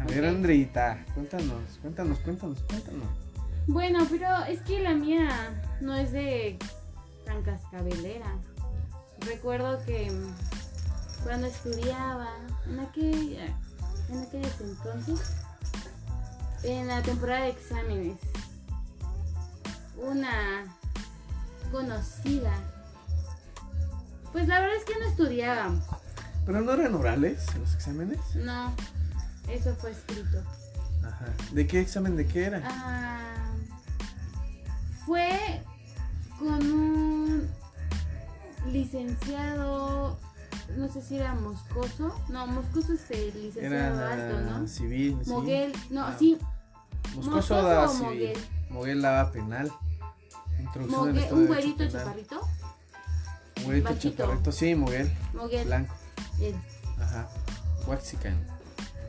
[0.00, 0.24] A ver.
[0.24, 3.08] Andreita, cuéntanos, cuéntanos, cuéntanos, cuéntanos.
[3.66, 5.30] Bueno, pero es que la mía
[5.80, 6.58] no es de
[7.24, 8.34] tan cascabelera.
[9.20, 10.12] Recuerdo que
[11.22, 12.28] cuando estudiaba,
[12.66, 13.46] en aquella,
[14.10, 15.32] en aquellos entonces,
[16.62, 18.18] en la temporada de exámenes,
[19.96, 20.64] una
[21.72, 22.52] conocida,
[24.32, 25.84] pues la verdad es que no estudiábamos,
[26.44, 28.18] Pero no eran orales los exámenes.
[28.34, 28.74] no,
[29.48, 30.42] eso fue escrito.
[31.04, 31.26] Ajá.
[31.52, 32.62] ¿De qué examen de qué era?
[32.64, 33.52] Ah,
[35.06, 35.62] fue
[36.38, 37.48] con un
[38.72, 40.18] licenciado,
[40.76, 44.66] no sé si era Moscoso, no, Moscoso es el licenciado Era alto, ¿no?
[44.66, 45.30] civil, sí.
[45.30, 46.38] Moguel, no, Ah, sí,
[47.14, 48.04] Moscoso daba o civil.
[48.06, 48.38] Moguel.
[48.70, 49.70] Moguel daba penal.
[50.88, 52.40] Moguel, un güerito chaparrito,
[53.64, 54.16] Güerito bajito.
[54.16, 55.12] chaparrito, sí, Moguel.
[55.34, 55.94] Moguel, Blanco.
[56.40, 56.54] él.
[56.98, 57.28] Ajá.
[57.86, 58.46] Waxican.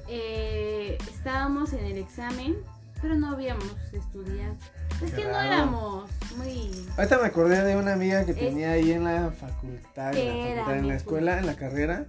[0.07, 2.55] Eh, estábamos en el examen,
[3.01, 4.55] pero no habíamos estudiado.
[5.03, 6.71] Es Qué que no éramos muy...
[6.97, 10.61] Ahorita me acordé de una amiga que Es- tenía ahí en la facultad, en la,
[10.63, 12.05] facultad, en la escuela, en la carrera,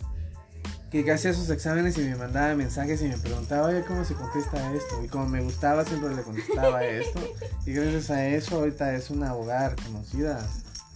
[0.91, 4.73] que hacía sus exámenes y me mandaba mensajes y me preguntaba, oye, ¿cómo se contesta
[4.73, 5.03] esto?
[5.05, 7.21] Y como me gustaba, siempre le contestaba esto.
[7.67, 10.47] Y gracias a eso, ahorita es una abogada reconocida.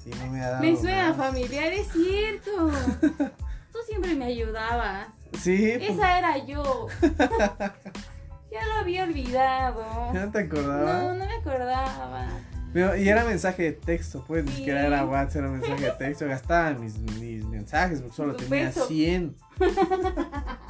[0.06, 1.16] Y no me ha dado Me suena más.
[1.16, 2.70] familiar, es cierto.
[3.72, 5.08] Tú siempre me ayudabas.
[5.38, 6.86] Sí, pues, Esa era yo.
[8.50, 10.12] ya lo había olvidado.
[10.12, 11.02] ¿ya no te acordabas?
[11.02, 12.26] No, no me acordaba.
[12.72, 14.56] Pero- y era mensaje de texto, pues, ni Sí.
[14.58, 16.26] siquiera era WhatsApp, era mensaje de texto.
[16.26, 18.86] Gastaba mis, mis mensajes porque solo tenía peso.
[18.86, 19.36] 100.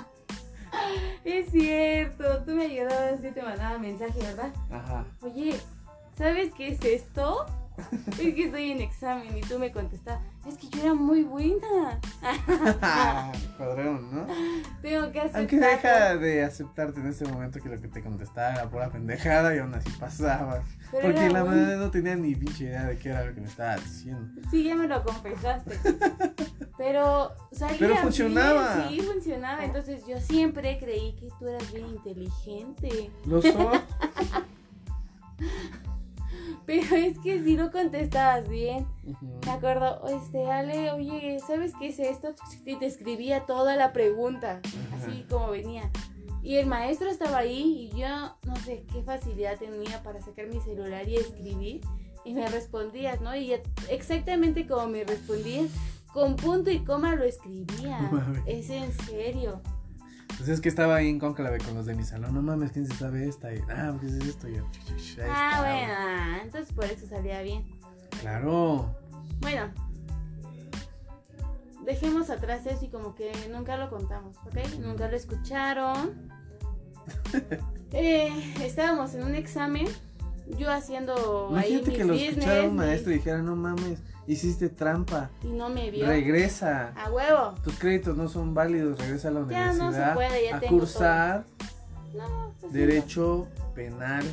[1.25, 4.51] Es cierto, tú me ayudabas y te mandaba mensaje, ¿verdad?
[4.71, 5.05] Ajá.
[5.21, 5.55] Oye,
[6.17, 7.47] ¿sabes qué es esto?
[8.11, 10.23] Es que estoy en examen y tú me contestabas.
[10.47, 12.01] Es que yo era muy buena.
[13.57, 14.27] Cuadrón, ¿no?
[14.83, 15.37] Tengo que hacer.
[15.37, 19.55] Aunque deja de aceptarte en este momento que lo que te contestaba era pura pendejada
[19.55, 20.63] y aún así pasabas.
[20.91, 21.57] Pero Porque la bueno.
[21.57, 24.41] verdad no tenía ni pinche idea de qué era lo que me estaba diciendo.
[24.51, 25.79] Sí, ya me lo confesaste.
[26.79, 28.89] Pero salía Pero bien, funcionaba.
[28.89, 29.65] sí, funcionaba.
[29.65, 33.11] Entonces yo siempre creí que tú eras bien inteligente.
[33.27, 33.53] Lo soy.
[36.71, 38.87] Pero es que si no contestabas bien.
[39.45, 42.33] Me acuerdo, este, Ale, oye, ¿sabes qué es esto?
[42.65, 44.61] Y te escribía toda la pregunta,
[44.95, 45.91] así como venía.
[46.45, 50.61] Y el maestro estaba ahí y yo no sé qué facilidad tenía para sacar mi
[50.61, 51.81] celular y escribir.
[52.25, 53.35] Y me respondías, ¿no?
[53.35, 53.53] Y
[53.89, 55.71] exactamente como me respondías,
[56.13, 58.01] con punto y coma lo escribía.
[58.01, 58.45] No.
[58.47, 59.61] Es en serio.
[60.37, 62.35] Pues es que estaba ahí en cónclave con los de mi salón.
[62.35, 63.53] No mames, ¿quién se sabe esta?
[63.55, 64.49] Y, ah, ¿qué es esto?
[64.49, 64.65] Y yo,
[65.23, 67.65] ahí Ah, bueno, ah, entonces por eso salía bien.
[68.21, 68.95] Claro.
[69.41, 69.71] Bueno,
[71.85, 74.79] dejemos atrás eso y como que nunca lo contamos, ¿ok?
[74.81, 76.31] Nunca lo escucharon.
[77.93, 78.31] Eh,
[78.63, 79.85] estábamos en un examen,
[80.57, 83.57] yo haciendo ahí Imagínate mis que lo business escuchara un y- maestro y dijera, no
[83.57, 85.31] mames, hiciste trampa.
[85.43, 86.07] y no me vio.
[86.07, 86.93] Regresa.
[86.97, 87.55] A huevo.
[87.65, 88.99] Tus créditos no son válidos.
[88.99, 91.45] Regresa a la Ya no se universidad puede, ya a tengo cursar
[92.15, 94.25] No, pues sí, derecho penal.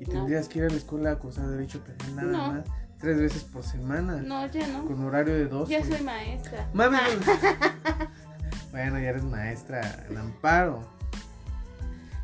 [0.00, 0.10] Y No.
[0.12, 2.52] tendrías que ir a la escuela a cursar derecho penal nada No.
[2.54, 2.64] más.
[2.98, 4.16] Tres veces por semana.
[4.16, 4.84] No, ya no.
[4.84, 5.68] Con horario de dos.
[5.68, 6.68] Ya soy maestra.
[6.72, 7.00] Mames.
[8.72, 10.80] bueno, ya eres maestra en amparo.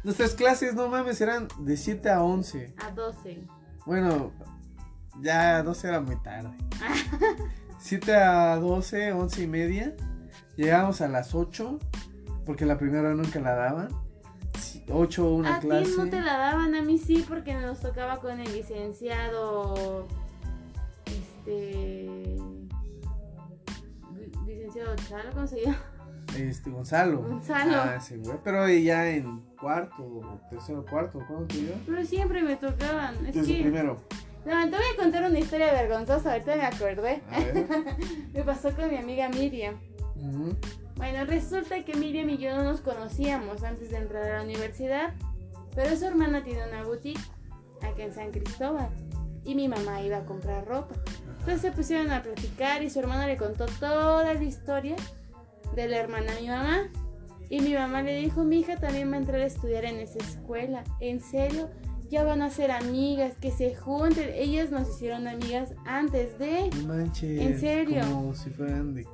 [0.02, 2.74] Nuestras clases, no mames, eran de 7 a 11.
[2.76, 3.42] A 12.
[3.86, 4.32] Bueno,
[5.22, 6.50] ya 12 era muy tarde.
[7.78, 9.94] 7 a 12, 11 y media.
[10.56, 11.78] Llegamos a las 8,
[12.46, 13.88] porque la primera nunca la daban.
[14.90, 15.90] 8 una a clase.
[15.90, 20.06] ti no te la daban, a mí sí, porque nos tocaba con el licenciado.
[21.06, 22.36] Este.
[24.14, 25.78] li- Licenciado Chalo, ¿cómo se llama?
[26.38, 27.22] Este, Gonzalo.
[27.22, 27.76] Gonzalo.
[27.76, 28.38] Ah, sí, güey.
[28.42, 31.74] Pero ya en cuarto, tercero, cuarto, ¿cuándo te dio?
[31.86, 33.14] Pero siempre me tocaban.
[33.26, 33.62] Es Desde que.
[33.62, 34.02] primero.
[34.44, 37.22] No, te voy a contar una historia vergonzosa, ahorita me acordé.
[38.34, 39.80] Me pasó con mi amiga Miriam.
[40.16, 40.54] Ujú.
[40.96, 45.14] Bueno, resulta que Miriam y yo no nos conocíamos antes de entrar a la universidad,
[45.74, 47.20] pero su hermana tiene una boutique
[47.80, 48.90] acá en San Cristóbal
[49.44, 50.94] y mi mamá iba a comprar ropa.
[51.38, 54.96] Entonces se pusieron a platicar y su hermana le contó toda la historia
[55.74, 56.88] de la hermana a mi mamá.
[57.50, 60.18] Y mi mamá le dijo, mi hija también va a entrar a estudiar en esa
[60.18, 60.82] escuela.
[61.00, 61.68] ¿En serio?
[62.10, 64.30] Ya van a ser amigas, que se junten.
[64.34, 66.70] Ellas nos hicieron amigas antes de...
[66.86, 67.40] Manches.
[67.40, 68.02] ¿En serio?
[68.02, 69.06] Como si fueran de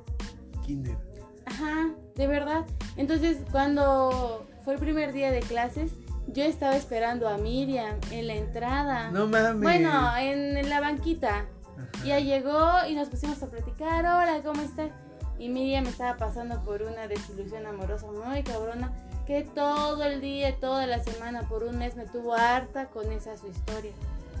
[0.65, 0.97] kinder.
[1.45, 2.65] Ajá, de verdad.
[2.97, 5.91] Entonces, cuando fue el primer día de clases,
[6.27, 9.09] yo estaba esperando a Miriam en la entrada.
[9.11, 9.61] No mames.
[9.61, 11.45] Bueno, en, en la banquita.
[11.77, 12.05] Ajá.
[12.05, 14.05] Ya llegó y nos pusimos a platicar.
[14.05, 14.91] Hola, ¿cómo estás?
[15.39, 18.93] Y Miriam estaba pasando por una desilusión amorosa muy cabrona.
[19.25, 23.37] Que todo el día, toda la semana, por un mes me tuvo harta con esa
[23.37, 23.91] su historia.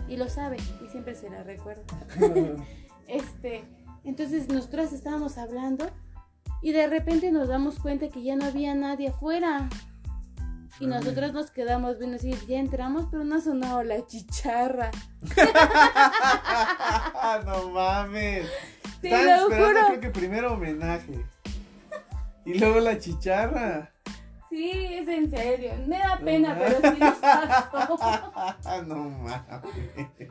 [0.07, 1.83] Y lo sabe, y siempre se la recuerda.
[3.07, 3.65] Este,
[4.05, 5.89] entonces nosotras estábamos hablando
[6.61, 9.67] y de repente nos damos cuenta que ya no había nadie afuera.
[10.79, 14.89] Y nosotros nos quedamos viendo así, ya entramos, pero no ha sonado la chicharra.
[17.45, 18.47] no mames.
[19.01, 19.87] Te lo esperando, juro.
[19.87, 21.25] creo que primero homenaje.
[22.45, 23.91] Y luego la chicharra.
[24.51, 25.71] Sí, es en serio.
[25.87, 27.97] Me da pena, pero sí nos pasó.
[28.85, 30.29] no mames.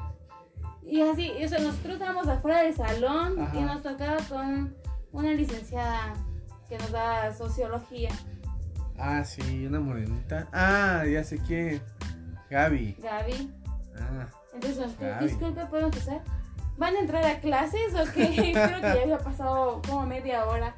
[0.83, 3.57] Y así, o sea, nosotros estábamos afuera del salón Ajá.
[3.57, 4.77] y nos tocaba con
[5.13, 6.13] una licenciada
[6.69, 8.11] que nos da sociología,
[9.03, 10.47] Ah, sí, una morenita.
[10.53, 11.81] Ah, ya sé quién.
[12.51, 12.99] Gaby.
[13.03, 13.51] Gaby.
[13.99, 16.21] Ah, Entonces disculpe, ¿puedo empezar?
[16.77, 18.27] ¿Van a entrar a clases o qué?
[18.53, 20.75] Creo que ya había pasado como media hora.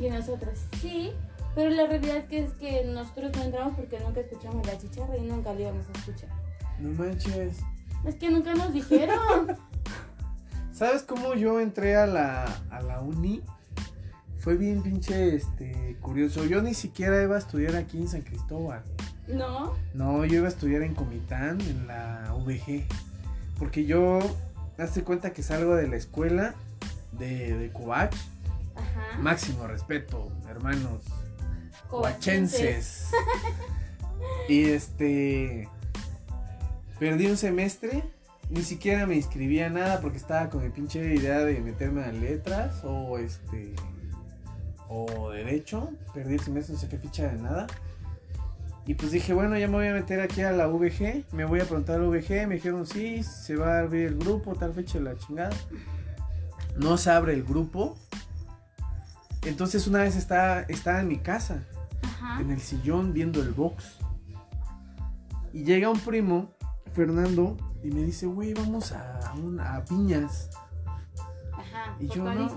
[0.00, 1.12] Y nosotros, sí.
[1.58, 5.16] Pero la realidad es que, es que nosotros no entramos porque nunca escuchamos la chicharra
[5.16, 6.30] y nunca la íbamos a escuchar.
[6.78, 7.58] no manches.
[8.04, 9.56] Es que nunca nos dijeron.
[10.72, 13.42] ¿Sabes cómo yo entré a la, a la uni?
[14.36, 16.44] Fue bien pinche este, curioso.
[16.44, 18.84] Yo ni siquiera iba a estudiar aquí en San Cristóbal.
[19.26, 19.74] ¿No?
[19.94, 22.84] No, yo iba a estudiar en Comitán, en la VG.
[23.58, 24.20] Porque yo,
[24.78, 26.54] hazte cuenta que salgo de la escuela
[27.10, 28.14] de, de Covach.
[28.76, 29.18] Ajá.
[29.18, 31.17] Máximo respeto, hermanos
[31.88, 33.10] Covachenses.
[34.48, 35.68] y este.
[36.98, 38.04] Perdí un semestre.
[38.50, 42.12] Ni siquiera me inscribí a nada porque estaba con mi pinche idea de meterme a
[42.12, 43.74] letras o este.
[44.88, 45.90] O derecho.
[46.14, 47.66] Perdí el semestre, no saqué ficha de nada.
[48.86, 51.26] Y pues dije, bueno, ya me voy a meter aquí a la VG.
[51.32, 52.46] Me voy a preguntar a la VG.
[52.46, 55.54] Me dijeron, sí, se va a abrir el grupo, tal fecha de la chingada.
[56.78, 57.98] No se abre el grupo.
[59.44, 61.64] Entonces una vez estaba, estaba en mi casa,
[62.02, 62.40] Ajá.
[62.40, 63.98] en el sillón, viendo el box.
[65.52, 66.50] Y llega un primo,
[66.92, 69.18] Fernando, y me dice, güey, vamos a,
[69.60, 70.50] a Piñas.
[71.52, 72.48] Ajá, Y yo no.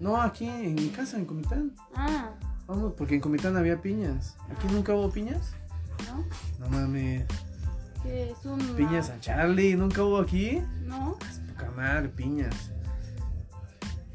[0.00, 1.74] No, aquí en mi casa, en Comitán.
[1.94, 2.30] Ah,
[2.68, 4.36] Vamos, porque en Comitán había piñas.
[4.50, 5.52] ¿Aquí nunca hubo piñas?
[6.06, 6.24] ¿no?
[6.58, 7.24] No mames.
[8.02, 8.58] Que es un...
[8.76, 10.62] Piñas San Charlie, ¿nunca hubo aquí?
[10.84, 11.16] ¿No?
[11.30, 12.70] Es poca madre, piñas.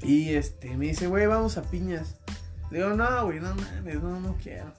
[0.04, 2.18] Y este, me dice, güey, vamos a piñas.
[2.74, 4.74] Digo, no, güey, no mames, no, no quiero.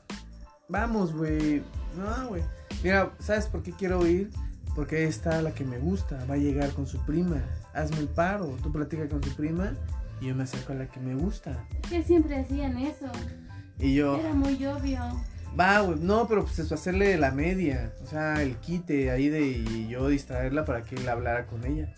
[0.69, 1.63] Vamos, güey.
[1.97, 2.43] No, güey.
[2.83, 4.31] Mira, ¿sabes por qué quiero ir?
[4.75, 6.19] Porque ahí está la que me gusta.
[6.29, 7.41] Va a llegar con su prima.
[7.73, 8.57] Hazme el paro.
[8.63, 9.73] Tú platicas con su prima
[10.21, 11.65] y yo me acerco a la que me gusta.
[11.89, 13.07] Que siempre hacían eso.
[13.79, 15.01] Y yo, Era muy obvio.
[15.59, 16.01] va, güey.
[16.01, 17.93] No, pero pues eso, hacerle la media.
[18.03, 21.95] O sea, el quite ahí de y yo distraerla para que él hablara con ella.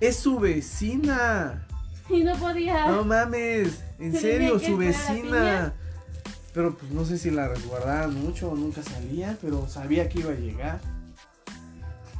[0.00, 1.66] Es su vecina.
[2.12, 2.86] Y no podía.
[2.88, 5.72] No mames, en ¿Se serio, su vecina.
[6.52, 10.32] Pero pues no sé si la resguardaban mucho o nunca salía, pero sabía que iba
[10.32, 10.80] a llegar.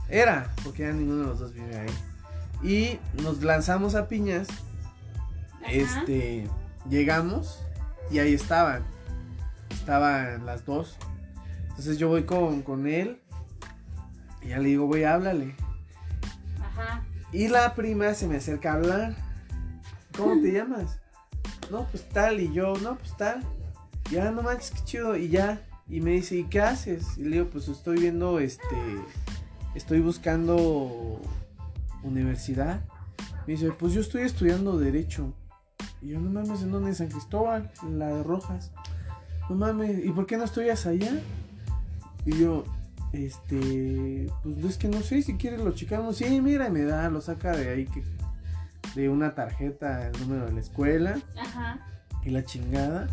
[0.08, 1.90] Era, porque ya ninguno de los dos vive ahí.
[2.62, 4.46] Y nos lanzamos a piñas.
[5.62, 5.72] Ajá.
[5.72, 6.48] Este,
[6.88, 7.60] llegamos
[8.10, 8.84] y ahí estaban.
[9.70, 10.96] Estaban las dos.
[11.70, 13.20] Entonces yo voy con, con él
[14.42, 15.56] y ya le digo, güey, háblale.
[16.60, 17.02] Ajá.
[17.32, 19.29] Y la prima se me acerca a hablar.
[20.16, 20.98] ¿Cómo te llamas?
[21.70, 22.40] No, pues tal.
[22.40, 23.42] Y yo, no, pues tal.
[24.10, 25.16] Ya, no manches, qué chido.
[25.16, 25.66] Y ya.
[25.88, 27.18] Y me dice, ¿y qué haces?
[27.18, 28.76] Y le digo, pues estoy viendo, este,
[29.74, 31.20] estoy buscando
[32.02, 32.80] universidad.
[33.46, 35.32] Me dice, pues yo estoy estudiando Derecho.
[36.00, 36.90] Y yo, no mames, ¿en dónde?
[36.90, 38.70] En San Cristóbal, en la de Rojas.
[39.48, 41.10] No mames, ¿y por qué no estudias allá?
[42.24, 42.64] Y yo,
[43.12, 46.16] este, pues es que no sé, si quieres lo checamos.
[46.16, 48.04] Sí, mira, y me da, lo saca de ahí, que,
[48.94, 51.78] de una tarjeta, el número de la escuela Ajá.
[52.24, 53.08] y la chingada.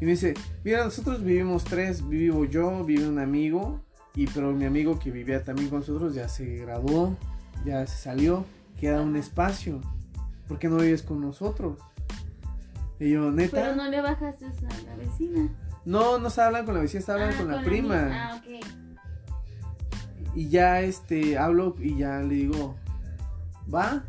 [0.00, 3.80] Y me dice, mira, nosotros vivimos tres, vivo yo, vive un amigo,
[4.14, 7.16] y pero mi amigo que vivía también con nosotros ya se graduó,
[7.64, 8.44] ya se salió,
[8.78, 9.80] queda un espacio.
[10.48, 11.76] ¿Por qué no vives con nosotros?
[12.98, 13.56] Y yo, neta.
[13.60, 14.50] Pero no le bajaste a
[14.86, 15.48] la vecina.
[15.84, 18.08] No, no se hablan con la vecina, se hablan Ah, con la prima.
[18.10, 18.66] Ah, ok.
[20.34, 22.76] Y ya este hablo y ya le digo,
[23.72, 24.04] ¿va?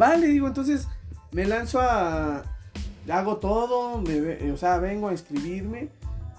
[0.00, 0.88] Va, le digo, entonces
[1.32, 2.44] me lanzo a.
[3.10, 5.88] Hago todo, me o sea, vengo a inscribirme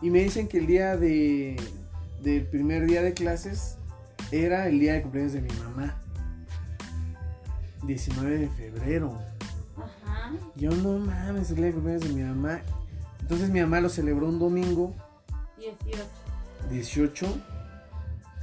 [0.01, 1.57] y me dicen que el día de.
[2.21, 3.77] del primer día de clases
[4.31, 5.97] era el día de cumpleaños de mi mamá.
[7.83, 9.19] 19 de febrero.
[9.77, 10.31] Ajá.
[10.55, 12.61] Yo no mames, el día de cumpleaños de mi mamá.
[13.19, 14.93] Entonces mi mamá lo celebró un domingo
[15.57, 16.05] 18.
[16.69, 17.27] 18.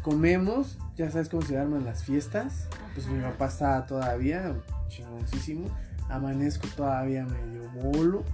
[0.02, 2.68] Comemos, ya sabes cómo se arman las fiestas.
[2.94, 4.54] Pues mi papá está todavía
[4.88, 5.66] chingoncísimo.
[6.08, 8.24] Amanezco todavía medio bolo.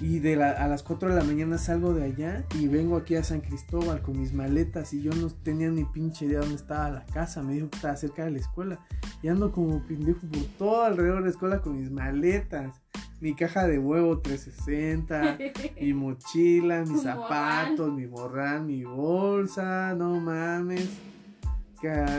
[0.00, 3.14] Y de la- a las 4 de la mañana salgo de allá y vengo aquí
[3.14, 6.90] a San Cristóbal con mis maletas y yo no tenía ni pinche idea dónde estaba
[6.90, 7.42] la casa.
[7.44, 8.80] Me dijo que estaba cerca de la escuela.
[9.22, 12.74] Y ando como pendejo por todo alrededor de la escuela con mis maletas.
[13.20, 15.38] Mi caja de huevo 360
[15.80, 20.90] mi mochila, mis zapatos, mi morral, mi bolsa, no mames.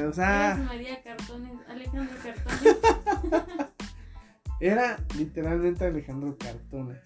[0.07, 2.77] O sea, María Cartones, Alejandro Cartones.
[4.59, 6.99] Era literalmente Alejandro Cartones.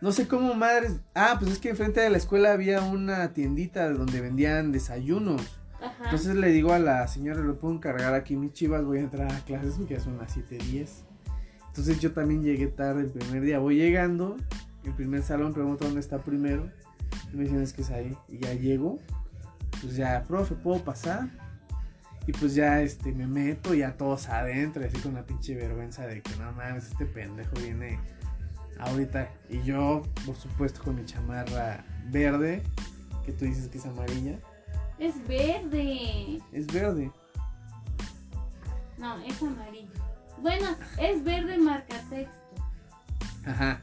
[0.00, 1.00] No sé cómo madres.
[1.14, 5.42] Ah, pues es que enfrente de la escuela había una tiendita donde vendían desayunos.
[5.80, 6.04] Ajá.
[6.04, 8.84] Entonces le digo a la señora, ¿le puedo encargar aquí mis chivas?
[8.84, 10.88] Voy a entrar a clases porque ya son las 7.10.
[11.68, 13.58] Entonces yo también llegué tarde el primer día.
[13.58, 14.36] Voy llegando,
[14.84, 16.70] el primer salón, pregunto dónde está primero.
[17.32, 18.16] Y me dicen, es que es ahí.
[18.28, 18.98] Y ya llego.
[19.82, 21.28] Pues ya, profe, ¿puedo pasar?
[22.26, 26.06] Y pues ya este, me meto ya todos adentro, y así con la pinche vergüenza
[26.06, 27.98] de que no mames, este pendejo viene
[28.78, 29.30] ahorita.
[29.48, 32.62] Y yo, por supuesto, con mi chamarra verde,
[33.24, 34.38] que tú dices que es amarilla.
[34.98, 36.40] Es verde.
[36.52, 37.10] Es verde.
[38.98, 39.88] No, es amarillo.
[40.42, 42.34] Bueno, es verde marca texto.
[43.46, 43.82] Ajá.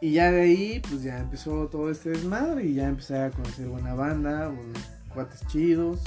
[0.00, 3.68] Y ya de ahí, pues ya empezó todo este desmadre y ya empecé a conocer
[3.68, 4.78] buena banda, buenos
[5.14, 6.00] cuates chidos.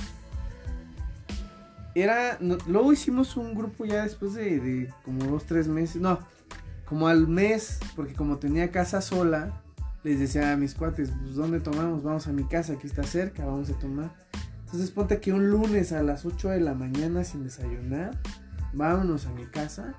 [1.95, 6.19] Era, no- luego hicimos un grupo ya después de, de como dos, tres meses, no,
[6.85, 9.61] como al mes, porque como tenía casa sola,
[10.03, 12.03] les decía a mis cuates, pues ¿dónde tomamos?
[12.03, 14.13] Vamos a mi casa, aquí está cerca, vamos a tomar.
[14.65, 18.11] Entonces ponte que un lunes a las 8 de la mañana sin desayunar,
[18.73, 19.93] vámonos a mi casa,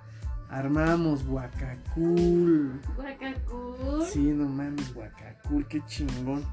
[0.50, 2.78] armamos guacacul.
[2.94, 4.04] Guacacul.
[4.04, 6.44] Sí, no mames, guacacul, qué chingón.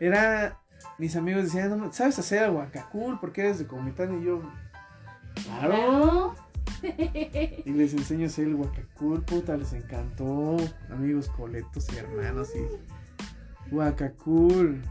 [0.00, 0.58] Era,
[0.98, 3.18] mis amigos decían, "No ma- ¿sabes hacer el guacacul?
[3.20, 4.42] Porque eres de Comitán y yo,
[5.44, 6.34] claro.
[7.64, 10.56] Y les enseño a hacer el guacacul, puta, les encantó.
[10.90, 14.82] Amigos coletos y hermanos y guacacul.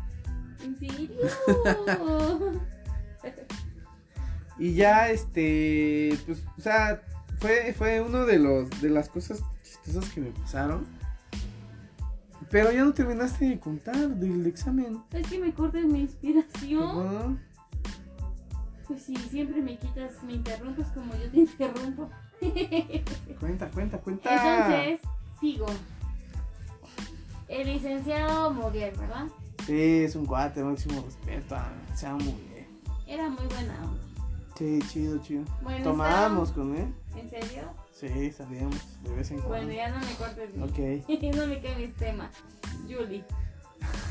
[0.64, 1.20] ¿En serio?
[4.60, 7.02] Y ya, este, pues, o sea,
[7.40, 10.86] fue, fue uno de los, de las cosas chistosas que me pasaron.
[12.52, 15.02] Pero ya no terminaste de contar del examen.
[15.12, 17.40] Es que me cortas mi inspiración.
[18.88, 22.10] Pues sí, siempre me quitas, me interrumpes como yo te interrumpo.
[23.40, 24.30] Cuenta, cuenta, cuenta.
[24.68, 25.00] Entonces,
[25.40, 25.66] sigo.
[27.48, 29.28] El licenciado Moguer, ¿verdad?
[29.66, 31.56] Sí, es un cuate, máximo respeto.
[31.56, 32.68] a- Se llama muy bien.
[33.08, 34.02] Era muy buena onda.
[34.58, 35.44] Sí, chido, chido.
[35.62, 36.94] Bueno, Tomábamos con él.
[37.16, 37.64] ¿En serio?
[38.02, 39.58] Sí, salíamos de vez en cuando.
[39.58, 40.50] Bueno, ya no me cortes.
[40.60, 41.08] Ok.
[41.36, 42.32] no me cambies tema.
[42.90, 43.24] Julie.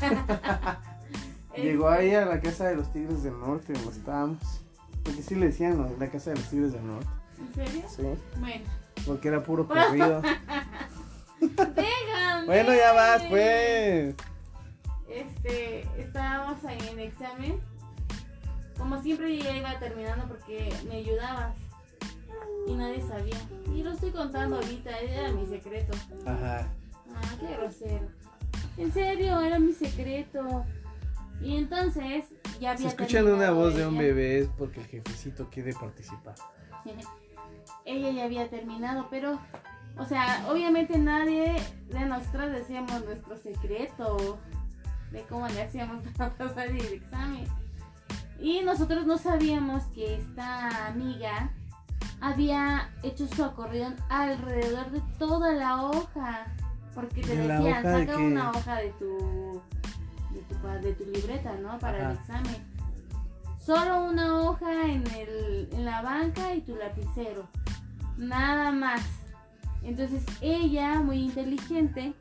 [1.57, 4.37] Llegó ahí a la casa de los Tigres del Norte, donde estábamos.
[5.03, 5.89] Porque sí le decían ¿no?
[5.99, 7.09] la casa de los Tigres del Norte.
[7.37, 7.83] ¿En serio?
[7.89, 8.03] Sí.
[8.39, 8.63] Bueno.
[9.05, 10.21] Porque era puro corrido.
[11.41, 12.45] Déjame.
[12.45, 14.15] bueno, ya vas, pues.
[15.09, 17.59] Este, estábamos ahí en examen.
[18.77, 21.60] Como siempre yo ya iba terminando porque me ayudabas.
[22.67, 23.37] Y nadie sabía.
[23.73, 25.97] Y lo estoy contando ahorita, era mi secreto.
[26.25, 26.67] Ajá.
[27.15, 28.07] Ah, qué grosero.
[28.77, 30.65] En serio, era mi secreto.
[31.41, 32.25] Y entonces
[32.59, 36.35] ya había Si escuchan una voz de un bebé es porque el jefecito quiere participar.
[37.85, 39.39] Ella ya había terminado, pero,
[39.97, 41.55] o sea, obviamente nadie
[41.89, 44.37] de nosotros decíamos nuestro secreto
[45.11, 47.45] de cómo le hacíamos para pasar el examen.
[48.39, 51.51] Y nosotros no sabíamos que esta amiga
[52.21, 56.45] había hecho su acordeón alrededor de toda la hoja.
[56.93, 59.61] Porque te ¿De la decían, de saca una hoja de tu,
[60.31, 61.79] de tu, de tu libreta, ¿no?
[61.79, 62.57] Para el examen.
[63.59, 67.47] Solo una hoja en, el, en la banca y tu lapicero.
[68.17, 69.01] Nada más.
[69.83, 72.13] Entonces ella, muy inteligente,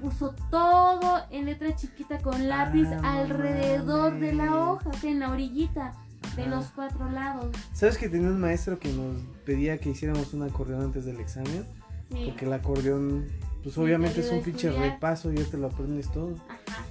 [0.00, 5.10] puso todo en letra chiquita con lápiz Ah, no alrededor de la hoja, o sea,
[5.10, 5.92] en la orillita
[6.36, 7.54] de los cuatro lados.
[7.72, 11.64] ¿Sabes que tenía un maestro que nos pedía que hiciéramos un acordeón antes del examen?
[12.10, 12.26] Sí.
[12.26, 13.26] Porque el acordeón,
[13.62, 16.34] pues obviamente te es un pinche repaso y ya te lo aprendes todo.
[16.48, 16.84] Ajá.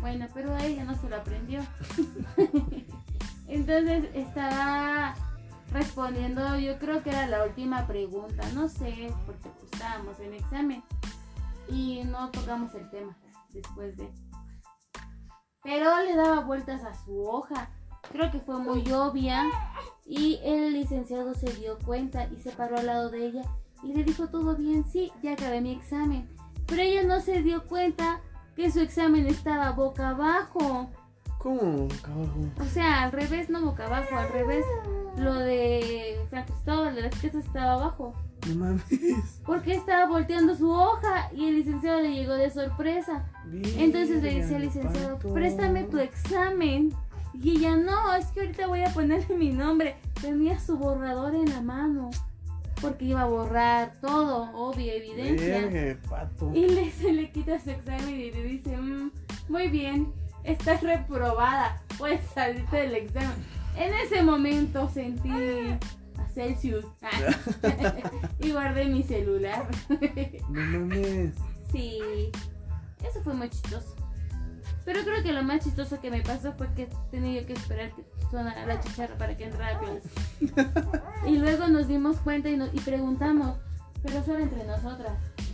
[0.00, 1.60] Bueno, pero a ella no se lo aprendió.
[3.48, 5.14] Entonces estaba
[5.72, 10.82] respondiendo, yo creo que era la última pregunta, no sé, porque pues, estábamos en examen
[11.68, 13.16] y no tocamos el tema
[13.52, 14.08] después de.
[15.62, 17.70] Pero le daba vueltas a su hoja.
[18.12, 19.44] Creo que fue muy obvia
[20.06, 23.42] y el licenciado se dio cuenta y se paró al lado de ella
[23.82, 26.28] y le dijo todo bien, sí, ya acabé mi examen.
[26.66, 28.20] Pero ella no se dio cuenta
[28.54, 30.90] que su examen estaba boca abajo.
[31.38, 31.86] ¿Cómo?
[32.02, 32.40] Cabajo.
[32.60, 34.64] O sea, al revés, no boca abajo, al revés.
[35.16, 38.14] Lo de San Cristóbal de las Casas estaba abajo.
[38.48, 38.82] No mames.
[39.44, 43.24] Porque estaba volteando su hoja y el licenciado le llegó de sorpresa.
[43.78, 45.34] Entonces le dice al licenciado, Pato.
[45.34, 46.92] préstame tu examen.
[47.42, 49.96] Y ella, no, es que ahorita voy a ponerle mi nombre.
[50.20, 52.10] Tenía su borrador en la mano.
[52.80, 55.98] Porque iba a borrar todo, obvia evidencia.
[56.10, 56.52] Pato.
[56.54, 59.10] Y le, se le quita su examen y le dice, "Mm,
[59.48, 60.12] muy bien,
[60.44, 63.32] estás reprobada, puedes salirte del examen.
[63.78, 65.30] En ese momento sentí
[66.18, 66.84] a Celsius
[68.40, 69.66] y guardé mi celular.
[70.50, 71.32] No mames.
[71.72, 71.98] sí,
[73.02, 73.95] eso fue muy chistoso.
[74.86, 78.04] Pero creo que lo más chistoso que me pasó fue que tenía que esperar que
[78.30, 81.26] sonara la chicharra para que entrara a.
[81.28, 83.58] Y luego nos dimos cuenta y, nos- y preguntamos,
[84.02, 85.12] pero solo entre nosotras,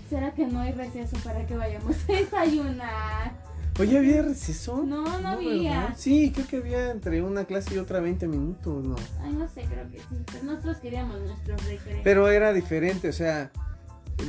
[0.08, 3.32] ¿será que no hay receso para que vayamos a desayunar?
[3.80, 4.82] Oye, ¿había receso?
[4.84, 5.80] No, no había.
[5.80, 5.94] ¿verdad?
[5.96, 8.96] Sí, creo que había entre una clase y otra 20 minutos, ¿no?
[9.22, 10.04] Ay, no sé, creo que sí.
[10.30, 12.00] Pero nosotros queríamos nuestros recreos.
[12.04, 13.50] Pero era diferente, o sea,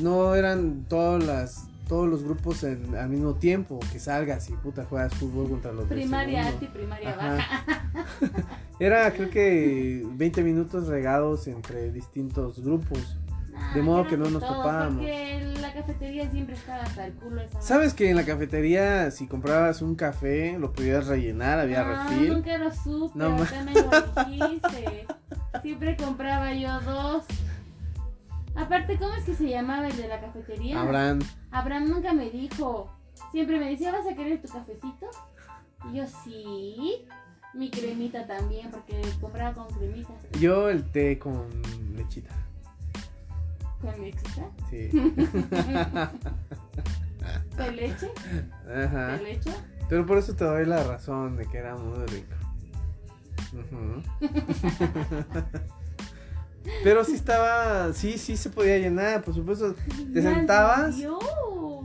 [0.02, 4.86] no eran todas las todos los grupos en- al mismo tiempo que salgas y puta
[4.86, 7.66] juegas fútbol contra los primaria alta y primaria baja.
[8.80, 13.18] Era creo que 20 minutos regados entre distintos grupos.
[13.52, 14.96] Nah, De modo que no nos topábamos.
[14.98, 19.28] Porque la cafetería siempre estaba hasta el culo esa ¿Sabes que en la cafetería si
[19.28, 22.34] comprabas un café lo podías rellenar, había no, refil?
[22.34, 25.06] nunca lo supe, No me lo dijiste.
[25.62, 27.26] Siempre compraba yo dos.
[28.56, 30.80] Aparte, ¿cómo es que se llamaba el de la cafetería?
[30.82, 31.20] Abraham.
[31.52, 32.92] Abraham nunca me dijo.
[33.32, 35.08] Siempre me decía, ¿vas a querer tu cafecito?
[35.92, 37.06] Y yo, sí.
[37.54, 40.14] Mi cremita también, porque compraba con cremita.
[40.40, 41.48] Yo el té con
[41.96, 42.34] lechita.
[43.82, 44.50] Con extra.
[44.70, 44.90] Sí.
[47.58, 48.12] ¿De leche?
[48.68, 49.18] Ajá.
[49.18, 49.52] ¿De leche?
[49.90, 52.34] Pero por eso te doy la razón de que era muy rico.
[53.54, 54.02] Ujú.
[56.84, 59.76] Pero sí estaba, sí, sí se podía llenar, por supuesto.
[60.14, 60.96] Te sentabas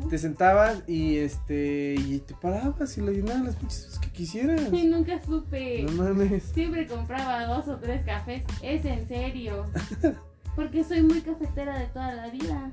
[0.08, 4.72] te sentabas y este y te parabas y le llenabas las pinches que quisieras.
[4.72, 5.82] Y nunca supe.
[5.82, 6.44] No mames.
[6.44, 8.44] Siempre compraba dos o tres cafés.
[8.62, 9.64] Es en serio.
[10.56, 12.72] Porque soy muy cafetera de toda la vida.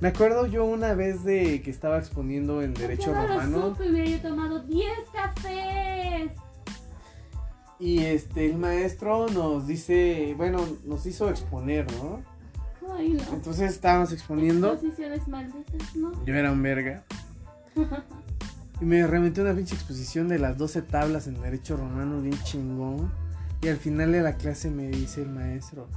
[0.00, 3.40] Me acuerdo yo una vez de que estaba exponiendo en Derecho ¿Por qué no lo
[3.40, 3.90] Romano supe?
[3.90, 6.32] Hubiera yo tomado 10 cafés.
[7.82, 12.20] Y este el maestro nos dice, bueno, nos hizo exponer, ¿no?
[12.96, 13.22] Ay, no.
[13.32, 14.72] Entonces estábamos exponiendo.
[14.72, 16.12] Exposiciones malditas, ¿no?
[16.24, 17.02] Yo era un verga.
[18.80, 23.10] Y me reventé una pinche exposición de las 12 tablas en Derecho Romano, bien chingón.
[23.60, 25.88] Y al final de la clase me dice el maestro,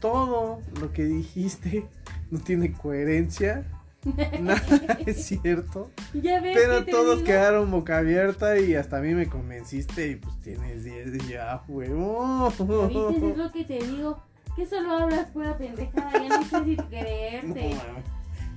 [0.00, 1.86] todo lo que dijiste
[2.30, 3.66] no tiene coherencia,
[4.40, 4.62] nada
[5.06, 7.26] es cierto, Ya ves pero todos digo?
[7.26, 11.62] quedaron boca abierta y hasta a mí me convenciste y pues tienes 10 y ya,
[11.68, 12.50] huevo.
[12.50, 13.30] ¿Viste?
[13.30, 14.22] Es lo que te digo.
[14.56, 16.12] Que solo hablas pura pendejada.
[16.12, 17.76] Ya no sé si creerte.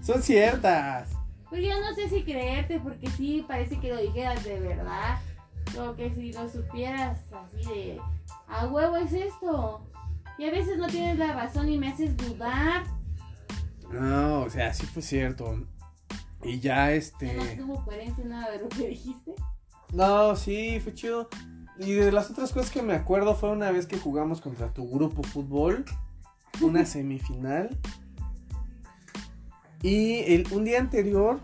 [0.01, 1.09] Son ciertas.
[1.49, 5.17] Pues yo no sé si creerte porque sí parece que lo dijeras de verdad.
[5.75, 8.01] Como que si lo supieras así de
[8.47, 9.81] a huevo es esto.
[10.37, 12.83] Y a veces no tienes la razón y me haces dudar.
[13.91, 15.65] No, o sea, sí fue cierto.
[16.43, 17.55] Y ya este...
[17.57, 19.33] no tuvo coherencia nada de lo que dijiste.
[19.93, 21.29] No, sí, fue chido.
[21.79, 24.89] Y de las otras cosas que me acuerdo fue una vez que jugamos contra tu
[24.89, 25.85] grupo fútbol,
[26.61, 27.69] una semifinal.
[29.81, 31.39] Y el, un día anterior,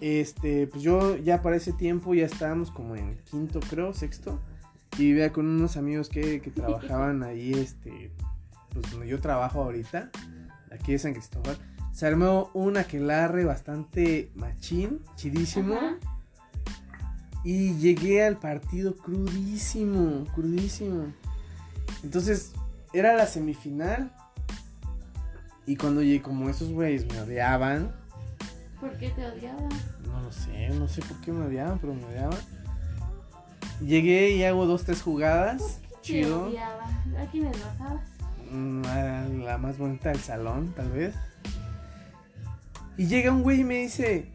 [0.00, 4.40] este, pues yo ya para ese tiempo ya estábamos como en quinto, creo, sexto.
[4.98, 8.12] Y vivía con unos amigos que, que trabajaban ahí, este,
[8.72, 10.10] pues donde yo trabajo ahorita,
[10.70, 11.56] aquí de San Cristóbal.
[11.92, 15.74] Se armó un aquelarre bastante machín, chidísimo.
[15.74, 15.96] Ajá.
[17.44, 21.12] Y llegué al partido crudísimo, crudísimo.
[22.02, 22.52] Entonces,
[22.92, 24.12] era la semifinal.
[25.66, 27.92] Y cuando llegué, como esos güeyes me odiaban,
[28.80, 29.68] ¿Por qué te odiaba?
[30.06, 32.38] no lo sé, no sé por qué me odiaban, pero me odiaban.
[33.80, 35.80] Llegué y hago dos, tres jugadas.
[35.88, 36.46] Te Chido.
[36.46, 36.84] odiaba.
[37.18, 38.02] ¿A quién les bajabas?
[38.50, 41.14] Mm, a La más bonita del salón, tal vez.
[42.96, 44.30] Y llega un güey y me dice.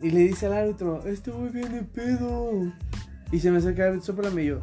[0.00, 2.72] Y le dice al árbitro: Este güey viene pedo.
[3.32, 4.62] Y se me acerca el árbitro, sóplame y yo.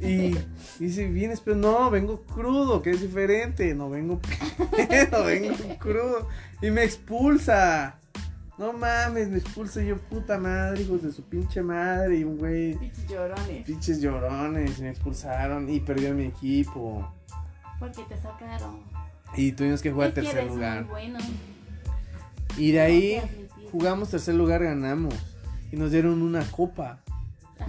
[0.00, 0.36] Y
[0.78, 1.56] dice: ¿Vienes pedo?
[1.56, 3.74] No, vengo crudo, que es diferente.
[3.74, 6.28] No vengo pedo, vengo crudo.
[6.60, 7.98] Y me expulsa.
[8.58, 12.18] No mames, me expulsa y yo, puta madre, hijos de su pinche madre.
[12.18, 12.74] Y un güey.
[12.78, 13.66] Pinches llorones.
[13.66, 17.06] Pinches llorones, me expulsaron y perdió mi equipo.
[17.78, 18.95] Porque te sacaron.
[19.34, 20.82] Y tuvimos que jugar Es tercer lugar.
[20.84, 21.18] Muy bueno.
[22.56, 23.68] Y de ahí admitir.
[23.70, 25.14] jugamos tercer lugar, ganamos.
[25.72, 27.00] Y nos dieron una copa.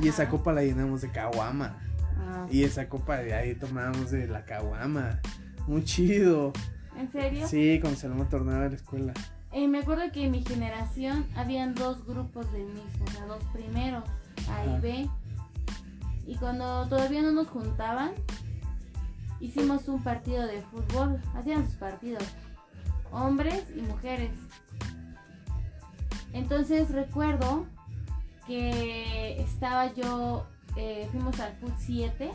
[0.01, 1.77] Y esa copa la llenamos de caguama.
[2.17, 2.47] Ah.
[2.49, 5.19] Y esa copa de ahí tomamos de la caguama.
[5.67, 6.53] Muy chido.
[6.97, 7.47] ¿En serio?
[7.47, 9.13] Sí, cuando se armó torneo de la escuela.
[9.51, 13.43] Eh, me acuerdo que en mi generación habían dos grupos del mismo, o sea, dos
[13.53, 14.03] primeros,
[14.49, 14.81] A y.
[14.81, 15.09] B.
[16.25, 18.11] Y cuando todavía no nos juntaban,
[19.39, 22.23] hicimos un partido de fútbol, hacían sus partidos,
[23.11, 24.31] hombres y mujeres.
[26.33, 27.65] Entonces recuerdo
[28.45, 32.31] que estaba yo, eh, fuimos al Foot 7,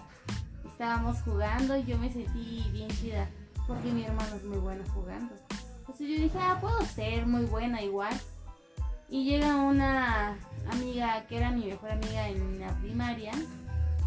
[0.67, 3.29] estábamos jugando y yo me sentí bien chida,
[3.67, 5.35] porque mi hermano es muy bueno jugando.
[5.81, 8.15] Entonces yo dije, ah, puedo ser muy buena igual.
[9.09, 10.39] Y llega una
[10.71, 13.33] amiga que era mi mejor amiga en la primaria,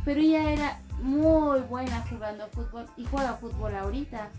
[0.04, 4.30] pero ella era muy buena jugando fútbol y juega fútbol ahorita.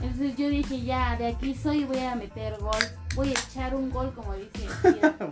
[0.00, 2.82] Entonces yo dije, ya, de aquí soy, voy a meter gol,
[3.14, 5.16] voy a echar un gol como dice Frida.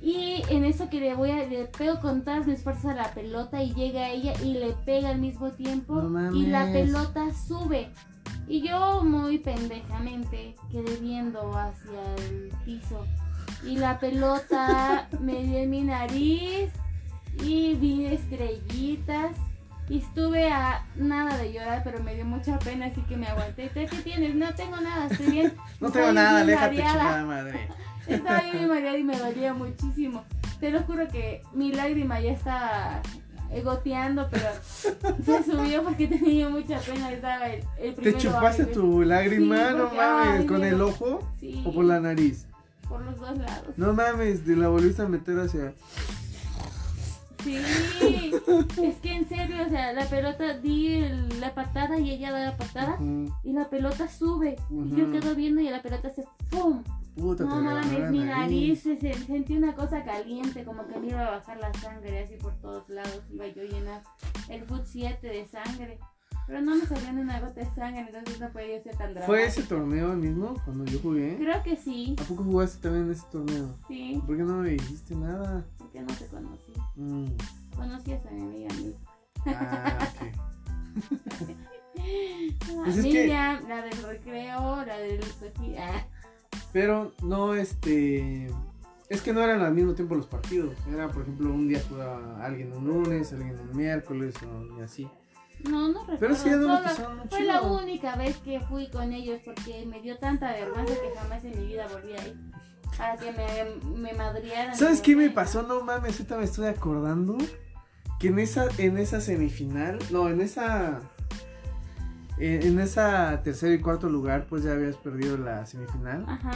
[0.00, 3.14] Y en eso que le voy a, le pego con todas mis fuerzas a la
[3.14, 7.90] pelota y llega ella y le pega al mismo tiempo No y la pelota sube.
[8.46, 13.04] Y yo muy pendejamente quedé viendo hacia el piso.
[13.64, 16.70] Y la pelota me dio en mi nariz
[17.42, 19.32] y vi estrellitas.
[19.90, 23.68] Y estuve a nada de llorar, pero me dio mucha pena, así que me aguanté.
[23.68, 24.34] ¿Tú ¿Qué tienes?
[24.34, 25.52] No tengo nada, estoy bien.
[25.80, 26.70] No tengo nada, mareada.
[26.70, 27.68] chingada madre.
[28.06, 30.24] Estaba bien mareada y me dolía muchísimo.
[30.60, 33.00] Te lo juro que mi lágrima ya estaba
[33.64, 34.44] goteando, pero
[35.24, 37.10] se subió porque tenía mucha pena.
[37.10, 39.56] Estaba el, el ¿Te chupaste ay, tu lágrima?
[39.70, 42.44] Sí, no mames, ¿con el ojo Sí, o por la nariz?
[42.88, 43.68] por los dos lados.
[43.76, 45.72] No mames, te la volviste a meter hacia.
[47.44, 47.56] Sí,
[48.82, 52.44] es que en serio, o sea, la pelota di el- la patada y ella da
[52.46, 52.96] la patada
[53.44, 54.56] y la pelota sube.
[54.70, 56.82] Y yo quedo viendo y la pelota se ¡pum!
[57.16, 61.26] Puta, No mames, mi nariz, se, se- sentí una cosa caliente, como que me iba
[61.26, 64.02] a bajar la sangre así por todos lados, iba yo a llenar
[64.48, 65.98] el foot 7 de sangre.
[66.48, 69.26] Pero no me salió ni una gota de sangre, entonces no podía ser tan dramático.
[69.26, 71.36] ¿Fue ese torneo mismo cuando yo jugué?
[71.36, 72.16] Creo que sí.
[72.18, 73.76] ¿A poco jugaste también en ese torneo?
[73.86, 75.64] Sí, ¿Por qué no me dijiste nada?
[75.76, 76.72] porque no te conocí.
[76.96, 77.26] Mm,
[77.76, 78.94] Conocías a mi amiga Miriam.
[79.46, 80.28] Ah, ok.
[80.28, 80.94] Ah,
[82.84, 85.20] Pues es que- la del recreo, la del
[85.78, 86.06] ah,
[86.72, 88.48] Pero no, este.
[89.08, 90.74] Es que no eran al mismo tiempo los partidos.
[90.92, 95.08] Era, por ejemplo, un día jugaba alguien un lunes, alguien un miércoles o y así.
[95.64, 96.18] No, no recuerdo.
[96.20, 100.52] Pero sí, Solo- Fue la única vez que fui con ellos porque me dio tanta
[100.52, 102.36] vergüenza que jamás en mi vida volví a ir.
[102.96, 104.74] Para que me, me madriaran.
[104.76, 105.62] ¿Sabes qué me pasó?
[105.62, 107.36] No mames, ahorita me estoy acordando
[108.18, 111.00] que en esa, en esa semifinal, no, en esa,
[112.38, 116.24] en, en esa tercer y cuarto lugar, pues ya habías perdido la semifinal.
[116.28, 116.52] Ajá.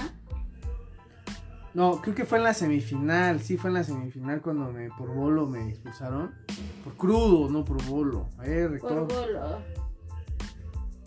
[1.74, 5.08] No, creo que fue en la semifinal, sí fue en la semifinal cuando me por
[5.14, 6.32] bolo me expulsaron.
[6.84, 8.28] Por crudo, no por bolo.
[8.44, 8.68] Eh.
[8.80, 9.58] Por bolo.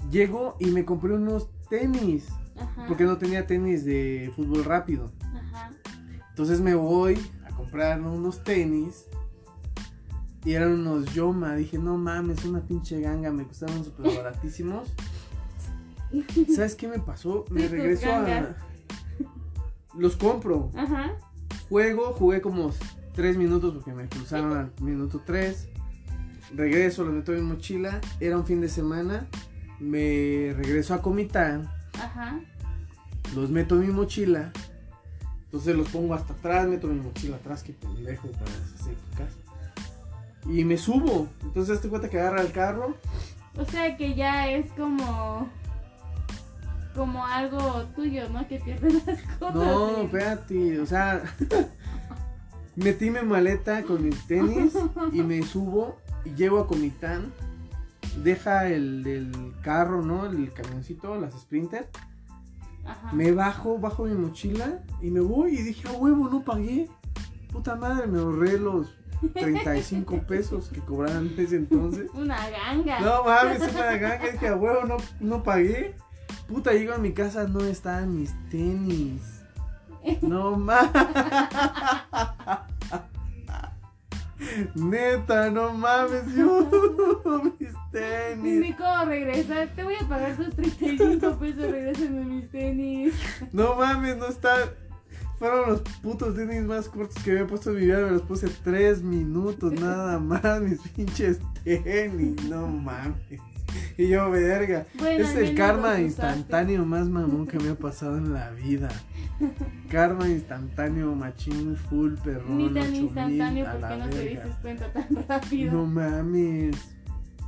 [0.09, 2.27] Llego y me compré unos tenis,
[2.59, 2.85] Ajá.
[2.87, 5.11] porque no tenía tenis de fútbol rápido.
[5.21, 5.71] Ajá.
[6.29, 9.05] Entonces me voy a comprar unos tenis.
[10.43, 11.55] Y eran unos Yoma.
[11.55, 13.31] Dije, no mames, una pinche ganga.
[13.31, 14.93] Me costaron súper baratísimos.
[16.55, 17.45] ¿Sabes qué me pasó?
[17.49, 18.55] Me regreso a.
[19.97, 20.71] Los compro.
[20.75, 21.13] Ajá.
[21.69, 22.71] Juego, jugué como
[23.13, 25.69] 3 minutos porque me cruzaron al minuto 3.
[26.55, 28.01] Regreso, los meto en mi mochila.
[28.19, 29.27] Era un fin de semana.
[29.79, 31.69] Me regreso a Comitán.
[31.99, 32.39] Ajá.
[33.35, 34.51] Los meto en mi mochila.
[35.45, 39.33] Entonces los pongo hasta atrás, meto mi mochila atrás, que pendejo para esas épocas.
[40.47, 41.27] Y me subo.
[41.43, 42.95] Entonces te cuenta que agarra el carro.
[43.57, 45.49] O sea que ya es como.
[46.95, 48.47] Como algo tuyo, ¿no?
[48.47, 49.55] Que pierdes las cosas.
[49.55, 50.79] No, espérate.
[50.79, 51.21] O sea,
[52.75, 54.73] metí mi maleta con mis tenis
[55.11, 57.33] y me subo y llego a Comitán.
[58.23, 60.25] Deja el, el carro, ¿no?
[60.25, 61.89] El camioncito, las Sprinter.
[62.85, 63.11] Ajá.
[63.13, 66.89] Me bajo, bajo mi mochila y me voy y dije, a huevo, no pagué.
[67.51, 68.95] Puta madre, me ahorré los
[69.33, 72.09] 35 pesos que cobraban ese entonces.
[72.13, 72.99] Una ganga.
[72.99, 75.95] No mames, una ganga, dije, a huevo, no, no pagué.
[76.47, 79.21] Puta, llego a mi casa, no estaban mis tenis.
[80.21, 80.91] No mames.
[84.75, 86.69] Neta, no mames, yo,
[87.59, 88.59] mis tenis.
[88.59, 89.69] Ni cómo regresar.
[89.75, 91.71] Te voy a pagar tus 35 pesos.
[91.71, 93.13] Regrésame mis tenis.
[93.51, 94.55] No mames, no está.
[95.39, 98.01] Fueron los putos tenis más cortos que había puesto en mi vida.
[98.05, 100.61] Me los puse tres minutos nada más.
[100.61, 102.43] Mis pinches tenis.
[102.43, 103.41] No mames.
[103.97, 104.85] Y yo, verga.
[104.95, 108.89] Bueno, es el karma instantáneo más mamón que me ha pasado en la vida.
[109.89, 112.57] Karma instantáneo, machín, full, perrón.
[112.57, 115.73] Ni tan 8000, instantáneo porque no te diste cuenta tan rápido.
[115.73, 116.75] No mames.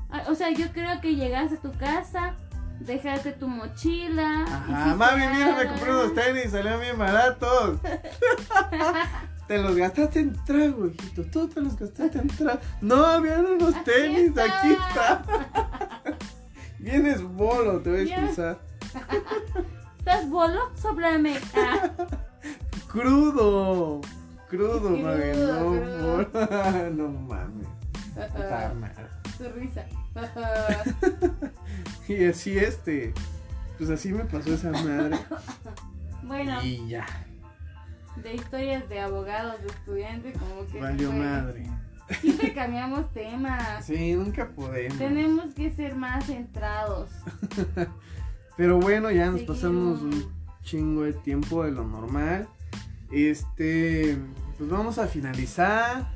[0.10, 2.36] Ah, O sea, yo creo que llegaste a tu casa,
[2.80, 4.44] dejaste tu mochila.
[4.44, 7.80] Ajá, mami, mira, me compré unos tenis, salieron bien baratos.
[9.48, 11.24] te los gastaste en trago, hijito.
[11.26, 12.60] Tú te los gastaste en trago.
[12.82, 14.44] No, habían unos Aquí tenis, está.
[14.44, 15.67] aquí está.
[16.88, 18.60] Vienes bolo, te voy a expulsar.
[20.00, 20.72] ¿Estás bolo?
[20.82, 21.38] Sóplame.
[21.54, 21.90] Ah,
[22.88, 24.00] Crudo.
[24.50, 25.26] Crudo, mami.
[25.36, 26.16] No, crudo.
[26.16, 26.90] bolo.
[26.96, 27.68] no mames.
[28.16, 29.08] Puta madre.
[29.38, 29.86] su risa.
[32.08, 33.14] Y así este.
[33.78, 35.18] Pues así me pasó esa madre.
[36.24, 37.06] bueno, Y ya.
[38.24, 40.80] de historias de abogados, de estudiantes, como que.
[40.80, 41.66] Valió madre.
[42.22, 43.86] Siempre cambiamos temas.
[43.86, 44.98] Sí, nunca podemos.
[44.98, 47.10] Tenemos que ser más centrados.
[48.58, 50.32] Pero bueno, ya nos Seguir pasamos un-
[50.64, 52.48] chingo de tiempo de lo normal.
[53.12, 54.18] Este,
[54.58, 56.14] pues vamos a finalizar.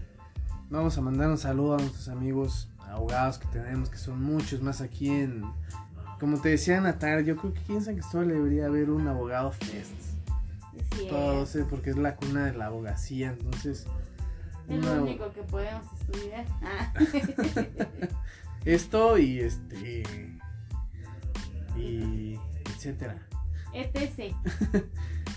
[0.70, 4.82] Vamos a mandar un saludo a nuestros amigos abogados que tenemos, que son muchos más
[4.82, 5.44] aquí en.
[6.20, 9.52] Como te decía Natal, yo creo que aquí en San Cristóbal debería haber un abogado
[9.52, 9.92] fest.
[10.96, 13.88] Sí, Todos, eh, porque es la cuna de la abogacía, entonces.
[14.74, 16.45] Es una- lo único que podemos estudiar.
[16.63, 16.93] Ah.
[18.65, 20.03] Esto y este.
[21.78, 22.38] Y.
[22.65, 23.28] etcétera.
[23.74, 24.36] ETC.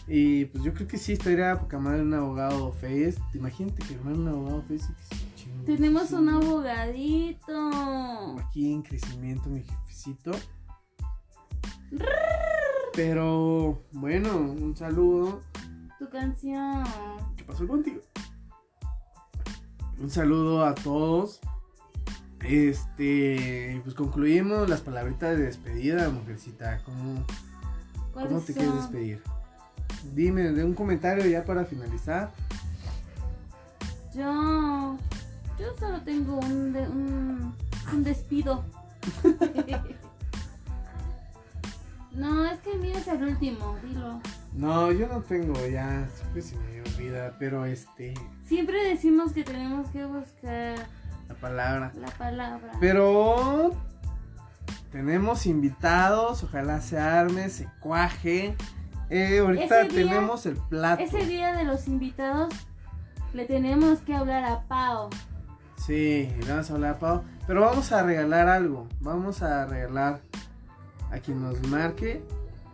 [0.06, 3.14] Y pues yo creo que sí estaría poca madre un abogado face.
[3.32, 4.62] Imagínate que un abogado
[5.34, 8.36] chingue Tenemos un abogadito.
[8.38, 10.32] Aquí en crecimiento, mi jefecito.
[12.92, 15.40] Pero bueno, un saludo.
[15.98, 16.84] Tu canción.
[17.36, 18.02] ¿Qué pasó contigo?
[20.00, 21.40] Un saludo a todos.
[22.40, 26.80] Este, pues concluimos las palabritas de despedida, mujercita.
[26.84, 27.24] ¿Cómo,
[28.12, 28.62] ¿Cuáles cómo te son?
[28.62, 29.22] quieres despedir?
[30.14, 32.32] Dime, de un comentario ya para finalizar.
[34.14, 34.96] Yo.
[35.58, 37.54] Yo solo tengo un, de- un,
[37.92, 38.64] un despido.
[42.12, 44.20] no, es que el mío es el último, dilo.
[44.54, 48.14] No, yo no tengo ya, siempre se me olvida, pero este,
[48.46, 50.76] Siempre decimos que tenemos que buscar
[51.28, 51.92] la palabra.
[51.96, 52.70] la palabra.
[52.78, 53.72] Pero
[54.92, 58.54] tenemos invitados, ojalá se arme, se cuaje.
[59.10, 61.02] Eh, ahorita día- tenemos el plato.
[61.02, 62.54] Ese día de los invitados
[63.32, 65.10] le tenemos que hablar a Pau.
[65.84, 67.22] Sí, le vamos a hablar a Pau.
[67.46, 68.86] Pero vamos a regalar algo.
[69.00, 70.20] Vamos a regalar
[71.10, 72.24] a quien nos marque,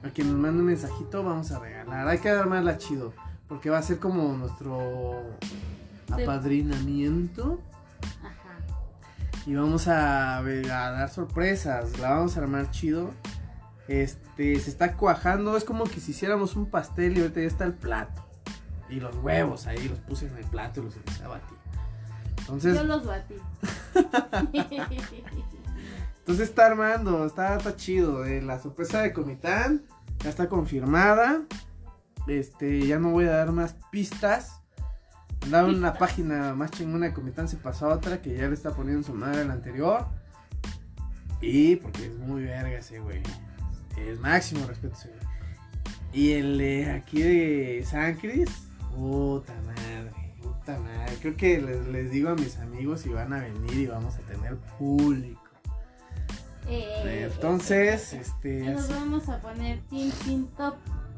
[0.03, 2.09] a quien nos mande un mensajito, vamos a regalar.
[2.09, 3.13] Hay que armarla chido,
[3.49, 5.23] porque va a ser como nuestro
[6.11, 7.61] apadrinamiento.
[8.23, 8.57] Ajá.
[9.47, 11.99] Y vamos a dar sorpresas.
[11.99, 13.11] La vamos a armar chido.
[13.89, 15.57] Este, se está cuajando.
[15.57, 18.25] Es como que si hiciéramos un pastel y ahorita ya está el plato.
[18.89, 21.59] Y los huevos ahí los puse en el plato y los empecé a batir.
[22.39, 23.35] Entonces, Yo los batí.
[26.31, 28.25] entonces está armando, está, chido.
[28.25, 29.83] eh, la sorpresa de Comitán
[30.23, 31.43] ya está confirmada.
[32.29, 34.61] Este, ya no voy a dar más pistas.
[35.45, 38.71] En una página más chingona de Comitán, se pasó a otra que ya le está
[38.71, 40.07] poniendo su madre a la anterior.
[41.41, 43.23] Y porque es muy verga ese güey.
[43.99, 45.21] Es máximo respeto ese güey.
[46.13, 51.17] Y el de aquí de San Cris, puta madre, puta madre.
[51.21, 54.57] Creo que les digo a mis amigos si van a venir y vamos a tener
[54.79, 55.50] público.
[56.71, 58.61] Eh, Entonces, este.
[58.61, 60.77] Nos vamos a poner Tin Tin Top.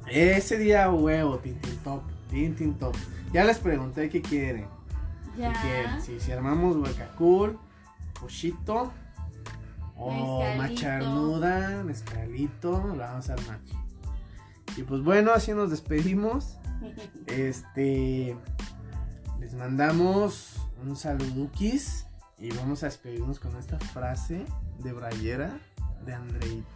[0.08, 2.94] ese día huevo, Tintin Top, Tintin Top.
[3.32, 4.66] Ya les pregunté qué quieren.
[5.36, 5.52] Ya.
[5.52, 6.02] ¿Qué quieren?
[6.02, 7.58] Si, si armamos huacacul,
[8.20, 8.92] pochito
[9.96, 10.62] o Mezcalito.
[10.62, 13.58] macharnuda, mezcalito, la vamos a armar.
[14.76, 16.56] Y pues bueno, así nos despedimos.
[17.26, 18.36] Este
[19.38, 22.06] les mandamos un saludukis
[22.42, 24.44] y vamos a despedirnos con esta frase
[24.80, 25.60] de Brayera
[26.04, 26.68] de Andreita.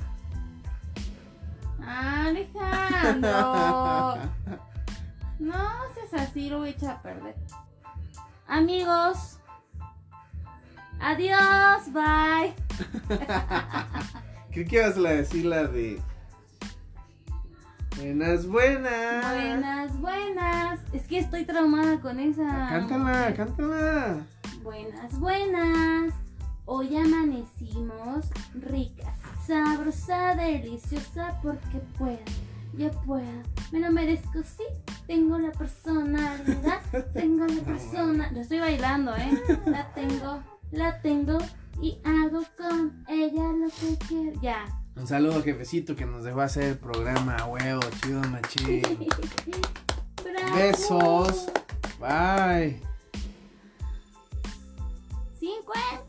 [1.85, 3.33] Alejandro.
[5.39, 5.53] No
[5.93, 7.35] seas así, lo voy a echar a perder.
[8.47, 9.39] Amigos.
[10.99, 12.55] Adiós, bye.
[14.51, 16.01] Creo que ibas a decir la de
[17.99, 19.35] Buenas, buenas.
[19.35, 20.81] Buenas, buenas.
[20.95, 22.69] Es que estoy traumada con esa.
[22.71, 24.27] Cántala, cántala.
[24.67, 26.13] Buenas, buenas.
[26.65, 32.19] Hoy amanecimos rica, sabrosa, deliciosa porque puedo.
[32.77, 33.23] Yo puedo.
[33.71, 34.65] Me lo merezco, sí.
[35.07, 36.81] Tengo la personalidad.
[37.15, 38.33] Tengo la persona.
[38.33, 39.41] Lo estoy bailando, ¿eh?
[39.67, 40.43] La tengo,
[40.73, 41.39] la tengo
[41.81, 44.41] y hago con ella lo que quiero.
[44.41, 44.65] Ya.
[44.97, 47.37] Un saludo, jefecito, que nos dejó hacer el programa.
[47.47, 48.83] Huevo, chido, machín.
[50.57, 51.53] Besos.
[52.01, 52.96] Bye.
[55.67, 56.06] 关